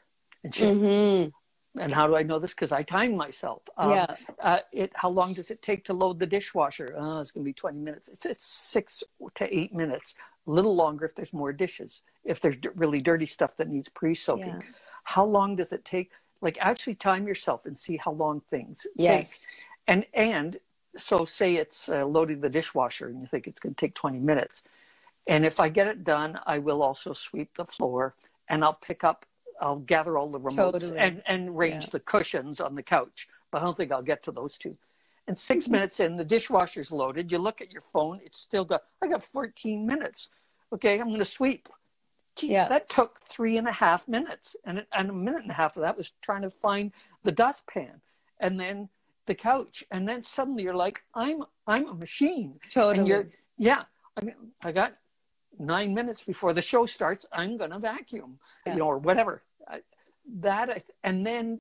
and 0.44 0.54
shave. 0.54 0.76
Mm-hmm. 0.76 1.80
and 1.80 1.92
how 1.92 2.06
do 2.06 2.16
i 2.16 2.22
know 2.22 2.38
this? 2.38 2.54
Because 2.54 2.72
i 2.72 2.82
time 2.82 3.16
myself. 3.16 3.62
Um, 3.78 3.90
yeah. 3.90 4.14
uh, 4.40 4.58
it 4.72 4.92
how 4.94 5.08
long 5.08 5.32
does 5.34 5.50
it 5.50 5.62
take 5.62 5.84
to 5.84 5.92
load 5.92 6.18
the 6.20 6.26
dishwasher? 6.26 6.94
Oh, 6.96 7.20
it's 7.20 7.32
going 7.32 7.44
to 7.44 7.48
be 7.48 7.54
20 7.54 7.78
minutes. 7.80 8.08
It's, 8.08 8.26
it's 8.26 8.44
six 8.44 9.02
to 9.34 9.56
eight 9.56 9.74
minutes. 9.74 10.14
A 10.46 10.50
little 10.50 10.76
longer 10.76 11.04
if 11.04 11.14
there's 11.16 11.32
more 11.32 11.52
dishes 11.52 12.02
if 12.26 12.40
there's 12.40 12.56
d- 12.56 12.68
really 12.74 13.00
dirty 13.00 13.26
stuff 13.26 13.56
that 13.56 13.68
needs 13.68 13.88
pre-soaking. 13.88 14.60
Yeah. 14.60 14.68
how 15.04 15.24
long 15.24 15.56
does 15.56 15.72
it 15.72 15.84
take 15.84 16.10
like 16.40 16.58
actually 16.60 16.94
time 16.94 17.26
yourself 17.26 17.66
and 17.66 17.76
see 17.76 17.96
how 17.96 18.12
long 18.12 18.40
things 18.40 18.86
yes. 18.96 19.40
take. 19.40 19.48
And 19.88 20.06
and 20.14 20.58
so 20.96 21.24
say 21.24 21.56
it's 21.56 21.88
uh, 21.88 22.04
loading 22.06 22.40
the 22.40 22.48
dishwasher 22.48 23.08
and 23.08 23.20
you 23.20 23.26
think 23.26 23.46
it's 23.46 23.60
going 23.60 23.74
to 23.74 23.80
take 23.80 23.94
20 23.94 24.18
minutes. 24.18 24.64
And 25.26 25.44
if 25.44 25.60
I 25.60 25.68
get 25.68 25.88
it 25.88 26.04
done, 26.04 26.38
I 26.46 26.58
will 26.58 26.82
also 26.82 27.12
sweep 27.12 27.54
the 27.56 27.64
floor 27.64 28.14
and 28.48 28.64
I'll 28.64 28.78
pick 28.80 29.04
up 29.04 29.26
I'll 29.60 29.78
gather 29.78 30.18
all 30.18 30.30
the 30.30 30.40
remotes 30.40 30.72
totally. 30.72 30.98
and, 30.98 31.22
and 31.26 31.56
range 31.56 31.84
yeah. 31.84 31.90
the 31.92 32.00
cushions 32.00 32.60
on 32.60 32.74
the 32.74 32.82
couch. 32.82 33.28
But 33.50 33.62
I 33.62 33.64
don't 33.64 33.76
think 33.76 33.92
I'll 33.92 34.02
get 34.02 34.22
to 34.24 34.32
those 34.32 34.58
two. 34.58 34.76
And 35.28 35.36
six 35.36 35.68
minutes 35.68 35.98
in, 36.00 36.16
the 36.16 36.24
dishwasher's 36.24 36.92
loaded. 36.92 37.32
You 37.32 37.38
look 37.38 37.60
at 37.60 37.72
your 37.72 37.80
phone, 37.80 38.20
it's 38.24 38.38
still 38.38 38.64
got, 38.64 38.82
I 39.02 39.08
got 39.08 39.24
14 39.24 39.86
minutes. 39.86 40.28
Okay, 40.72 40.98
I'm 40.98 41.08
going 41.08 41.18
to 41.18 41.24
sweep. 41.24 41.68
Gee, 42.36 42.48
yeah. 42.48 42.68
That 42.68 42.88
took 42.88 43.18
three 43.20 43.56
and 43.56 43.66
a 43.66 43.72
half 43.72 44.06
minutes. 44.06 44.56
And, 44.64 44.86
and 44.92 45.10
a 45.10 45.12
minute 45.12 45.42
and 45.42 45.50
a 45.50 45.54
half 45.54 45.76
of 45.76 45.82
that 45.82 45.96
was 45.96 46.12
trying 46.22 46.42
to 46.42 46.50
find 46.50 46.92
the 47.24 47.32
dustpan 47.32 48.00
and 48.38 48.60
then 48.60 48.88
the 49.26 49.34
couch. 49.34 49.84
And 49.90 50.08
then 50.08 50.22
suddenly 50.22 50.62
you're 50.62 50.74
like, 50.74 51.02
I'm, 51.14 51.44
I'm 51.66 51.88
a 51.88 51.94
machine. 51.94 52.60
Totally. 52.70 52.98
And 52.98 53.08
you're, 53.08 53.28
yeah. 53.56 53.84
I 54.16 54.24
mean, 54.24 54.34
I 54.62 54.72
got 54.72 54.94
nine 55.58 55.94
minutes 55.94 56.22
before 56.22 56.52
the 56.52 56.62
show 56.62 56.86
starts. 56.86 57.26
I'm 57.32 57.56
going 57.56 57.70
to 57.70 57.78
vacuum, 57.78 58.38
yeah. 58.66 58.74
you 58.74 58.78
know, 58.80 58.86
or 58.86 58.98
whatever. 58.98 59.42
That, 60.40 60.84
and 61.02 61.24
then 61.24 61.60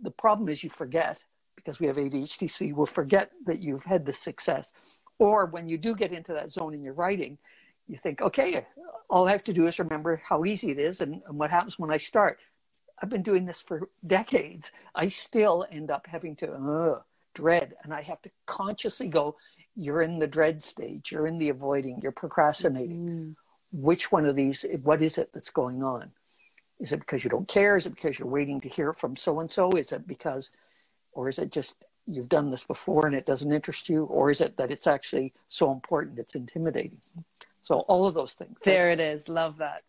the 0.00 0.10
problem 0.10 0.48
is 0.48 0.62
you 0.62 0.70
forget 0.70 1.24
because 1.56 1.80
we 1.80 1.86
have 1.86 1.96
ADHD, 1.96 2.50
so 2.50 2.64
you 2.64 2.74
will 2.74 2.86
forget 2.86 3.32
that 3.46 3.62
you've 3.62 3.84
had 3.84 4.04
the 4.04 4.12
success. 4.12 4.72
Or 5.18 5.46
when 5.46 5.68
you 5.68 5.78
do 5.78 5.94
get 5.94 6.12
into 6.12 6.34
that 6.34 6.50
zone 6.52 6.74
in 6.74 6.82
your 6.82 6.92
writing, 6.92 7.38
you 7.88 7.96
think, 7.96 8.20
okay, 8.20 8.66
all 9.08 9.28
I 9.28 9.32
have 9.32 9.44
to 9.44 9.52
do 9.52 9.66
is 9.66 9.78
remember 9.78 10.20
how 10.24 10.44
easy 10.44 10.70
it 10.70 10.78
is 10.78 11.00
and, 11.00 11.22
and 11.28 11.38
what 11.38 11.50
happens 11.50 11.78
when 11.78 11.90
I 11.90 11.96
start. 11.96 12.44
I've 13.02 13.10
been 13.10 13.22
doing 13.22 13.44
this 13.44 13.60
for 13.60 13.88
decades. 14.04 14.72
I 14.94 15.08
still 15.08 15.66
end 15.70 15.90
up 15.90 16.06
having 16.06 16.34
to 16.36 16.52
uh, 16.52 17.00
dread, 17.34 17.74
and 17.84 17.92
I 17.92 18.02
have 18.02 18.22
to 18.22 18.30
consciously 18.46 19.08
go, 19.08 19.36
you're 19.76 20.02
in 20.02 20.18
the 20.18 20.26
dread 20.26 20.62
stage, 20.62 21.12
you're 21.12 21.26
in 21.26 21.38
the 21.38 21.50
avoiding, 21.50 22.00
you're 22.02 22.12
procrastinating. 22.12 23.08
Mm. 23.08 23.34
Which 23.72 24.10
one 24.10 24.24
of 24.24 24.36
these, 24.36 24.64
what 24.82 25.02
is 25.02 25.18
it 25.18 25.30
that's 25.34 25.50
going 25.50 25.82
on? 25.82 26.10
Is 26.80 26.92
it 26.92 27.00
because 27.00 27.24
you 27.24 27.30
don't 27.30 27.48
care? 27.48 27.76
Is 27.76 27.86
it 27.86 27.94
because 27.94 28.18
you're 28.18 28.28
waiting 28.28 28.60
to 28.60 28.68
hear 28.68 28.92
from 28.92 29.16
so 29.16 29.40
and 29.40 29.50
so? 29.50 29.70
Is 29.72 29.92
it 29.92 30.06
because, 30.06 30.50
or 31.12 31.28
is 31.28 31.38
it 31.38 31.52
just 31.52 31.84
you've 32.06 32.28
done 32.28 32.50
this 32.50 32.64
before 32.64 33.06
and 33.06 33.14
it 33.14 33.26
doesn't 33.26 33.52
interest 33.52 33.88
you? 33.88 34.04
Or 34.04 34.30
is 34.30 34.40
it 34.40 34.56
that 34.56 34.70
it's 34.70 34.86
actually 34.86 35.34
so 35.46 35.72
important 35.72 36.18
it's 36.18 36.34
intimidating? 36.34 36.98
So 37.66 37.80
all 37.88 38.06
of 38.06 38.14
those 38.14 38.34
things. 38.34 38.60
There 38.64 38.92
it 38.92 39.00
is. 39.00 39.28
Love 39.28 39.58
that. 39.58 39.82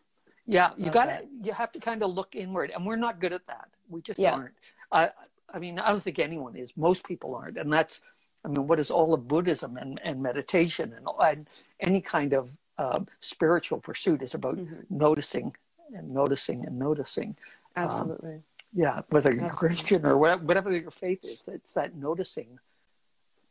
Yeah, 0.46 0.70
you 0.76 0.90
got 0.90 1.04
to 1.04 1.24
you 1.44 1.52
have 1.52 1.70
to 1.70 1.78
kind 1.78 2.02
of 2.02 2.10
look 2.10 2.34
inward, 2.34 2.72
and 2.74 2.84
we're 2.84 2.96
not 2.96 3.20
good 3.20 3.32
at 3.32 3.46
that. 3.46 3.68
We 3.88 4.02
just 4.02 4.18
yeah. 4.18 4.34
aren't. 4.34 4.54
I, 4.90 5.10
I 5.54 5.60
mean, 5.60 5.78
I 5.78 5.90
don't 5.90 6.02
think 6.02 6.18
anyone 6.18 6.56
is. 6.56 6.76
Most 6.76 7.06
people 7.06 7.36
aren't, 7.36 7.56
and 7.56 7.72
that's. 7.72 8.00
I 8.44 8.48
mean, 8.48 8.66
what 8.66 8.80
is 8.80 8.90
all 8.90 9.14
of 9.14 9.28
Buddhism 9.28 9.76
and, 9.76 10.00
and 10.02 10.20
meditation 10.20 10.92
and, 10.96 11.06
and 11.22 11.46
any 11.78 12.00
kind 12.00 12.32
of 12.32 12.50
uh, 12.78 12.98
spiritual 13.20 13.78
pursuit 13.78 14.22
is 14.22 14.34
about 14.34 14.56
mm-hmm. 14.56 14.74
noticing 14.90 15.54
and 15.94 16.12
noticing 16.12 16.66
and 16.66 16.80
noticing. 16.80 17.36
Um, 17.76 17.84
Absolutely. 17.84 18.34
Um, 18.34 18.42
yeah, 18.72 19.02
whether 19.10 19.32
you're 19.32 19.44
Absolutely. 19.44 19.76
Christian 19.76 20.06
or 20.06 20.18
whatever, 20.18 20.42
whatever 20.44 20.76
your 20.76 20.90
faith 20.90 21.24
is, 21.24 21.44
it's 21.46 21.74
that 21.74 21.94
noticing 21.94 22.58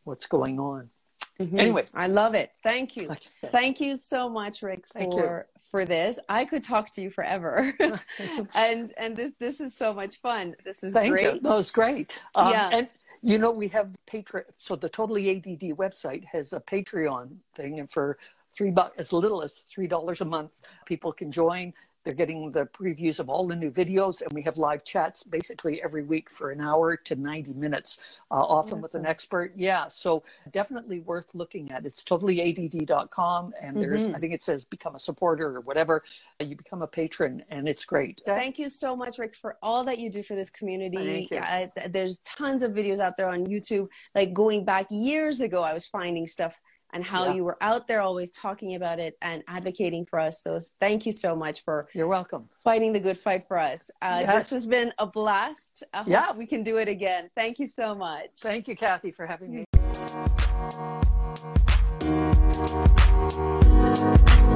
what's 0.04 0.26
going 0.26 0.60
on. 0.60 0.90
Mm-hmm. 1.40 1.60
Anyway, 1.60 1.86
I 1.94 2.08
love 2.08 2.36
it. 2.36 2.52
Thank 2.64 2.96
you. 2.98 3.10
Thank 3.46 3.80
you 3.80 3.98
so 3.98 4.30
much, 4.30 4.62
Rick, 4.62 4.86
for 4.88 5.48
for 5.70 5.86
this. 5.86 6.20
I 6.30 6.46
could 6.46 6.64
talk 6.64 6.90
to 6.92 7.02
you 7.02 7.10
forever, 7.10 7.74
and 8.56 8.94
and 8.98 9.16
this 9.16 9.34
this 9.40 9.60
is 9.60 9.76
so 9.76 9.94
much 9.94 10.18
fun. 10.18 10.56
This 10.64 10.84
is 10.84 10.94
Thank 10.94 11.12
great. 11.12 11.36
You. 11.36 11.40
That 11.42 11.56
was 11.56 11.72
great. 11.72 12.22
Um, 12.36 12.52
yeah, 12.52 12.70
and 12.74 12.90
you 13.22 13.38
know 13.38 13.52
we 13.52 13.68
have 13.70 13.90
Patreon. 14.08 14.44
So 14.58 14.76
the 14.76 14.90
Totally 14.90 15.30
ADD 15.30 15.78
website 15.78 16.26
has 16.26 16.54
a 16.54 16.60
Patreon 16.60 17.36
thing, 17.56 17.80
and 17.80 17.92
for 17.92 18.18
three 18.56 18.72
bucks, 18.72 18.96
as 18.98 19.14
little 19.14 19.44
as 19.44 19.54
three 19.54 19.88
dollars 19.88 20.22
a 20.22 20.26
month, 20.26 20.62
people 20.86 21.12
can 21.12 21.32
join. 21.32 21.74
They're 22.08 22.16
getting 22.16 22.54
the 22.54 22.66
previews 22.68 23.20
of 23.20 23.28
all 23.30 23.46
the 23.46 23.56
new 23.58 23.70
videos, 23.70 24.22
and 24.22 24.32
we 24.32 24.42
have 24.44 24.58
live 24.58 24.86
chats 24.86 25.24
basically 25.24 25.84
every 25.84 26.04
week 26.04 26.30
for 26.30 26.52
an 26.52 26.62
hour 26.62 26.96
to 26.96 27.16
90 27.18 27.52
minutes, 27.52 27.98
uh, 28.32 28.36
often 28.36 28.76
awesome. 28.76 28.82
with 28.82 28.96
an 28.96 29.06
expert. 29.06 29.52
Yeah, 29.58 29.90
so 29.90 30.24
definitely 30.52 31.02
worth 31.02 31.36
looking 31.36 31.70
at. 31.70 31.86
It's 31.86 32.06
totallyADD.com, 32.06 33.54
and 33.62 33.76
there's, 33.76 34.04
mm-hmm. 34.04 34.16
I 34.16 34.20
think 34.20 34.32
it 34.32 34.42
says 34.42 34.64
become 34.64 34.96
a 34.96 35.00
supporter 35.00 35.58
or 35.58 35.60
whatever. 35.60 36.02
You 36.40 36.56
become 36.56 36.82
a 36.82 36.88
patron, 36.88 37.44
and 37.50 37.68
it's 37.68 37.84
great. 37.84 38.22
Thank 38.26 38.58
you 38.58 38.70
so 38.70 38.96
much, 38.96 39.20
Rick, 39.20 39.36
for 39.36 39.58
all 39.62 39.84
that 39.84 40.00
you 40.00 40.10
do 40.10 40.24
for 40.24 40.36
this 40.36 40.50
community. 40.50 41.28
Thank 41.28 41.32
Yeah, 41.32 41.68
there's 41.90 42.20
tons 42.20 42.64
of 42.64 42.72
videos 42.72 43.00
out 43.00 43.18
there 43.18 43.28
on 43.28 43.46
YouTube. 43.46 43.90
Like 44.16 44.34
going 44.34 44.64
back 44.64 44.88
years 44.90 45.42
ago, 45.42 45.62
I 45.62 45.74
was 45.74 45.86
finding 45.86 46.26
stuff 46.26 46.62
and 46.94 47.04
how 47.04 47.26
yeah. 47.26 47.34
you 47.34 47.44
were 47.44 47.58
out 47.62 47.88
there 47.88 48.02
always 48.02 48.32
talking 48.32 48.76
about 48.76 49.00
it 49.00 49.18
and 49.22 49.44
advocating 49.48 50.06
for 50.06 50.20
us. 50.20 50.42
So 50.42 50.60
thank 50.80 51.06
you 51.06 51.12
so 51.12 51.36
much 51.36 51.64
for 51.64 51.88
you're 51.94 52.08
welcome 52.08 52.48
fighting 52.64 52.94
the 52.94 53.00
good 53.00 53.18
fight 53.18 53.48
for 53.48 53.58
us. 53.58 53.90
Uh, 54.02 54.20
yes. 54.22 54.36
This 54.36 54.50
has 54.52 54.68
been 54.68 54.92
a 55.00 55.08
blast. 55.08 55.84
I 55.94 56.04
yeah, 56.06 56.32
we 56.34 56.46
can 56.46 56.64
do 56.64 56.78
it 56.78 56.88
again. 56.88 57.30
Thank 57.36 57.60
you 57.60 57.68
so 57.68 57.96
much. 57.96 58.30
Thank 58.40 58.68
you, 58.68 58.76
Kathy, 58.76 59.12
for 59.12 59.26
having 59.26 59.54
me. 59.54 59.66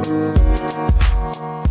Mm-hmm. 0.03 1.70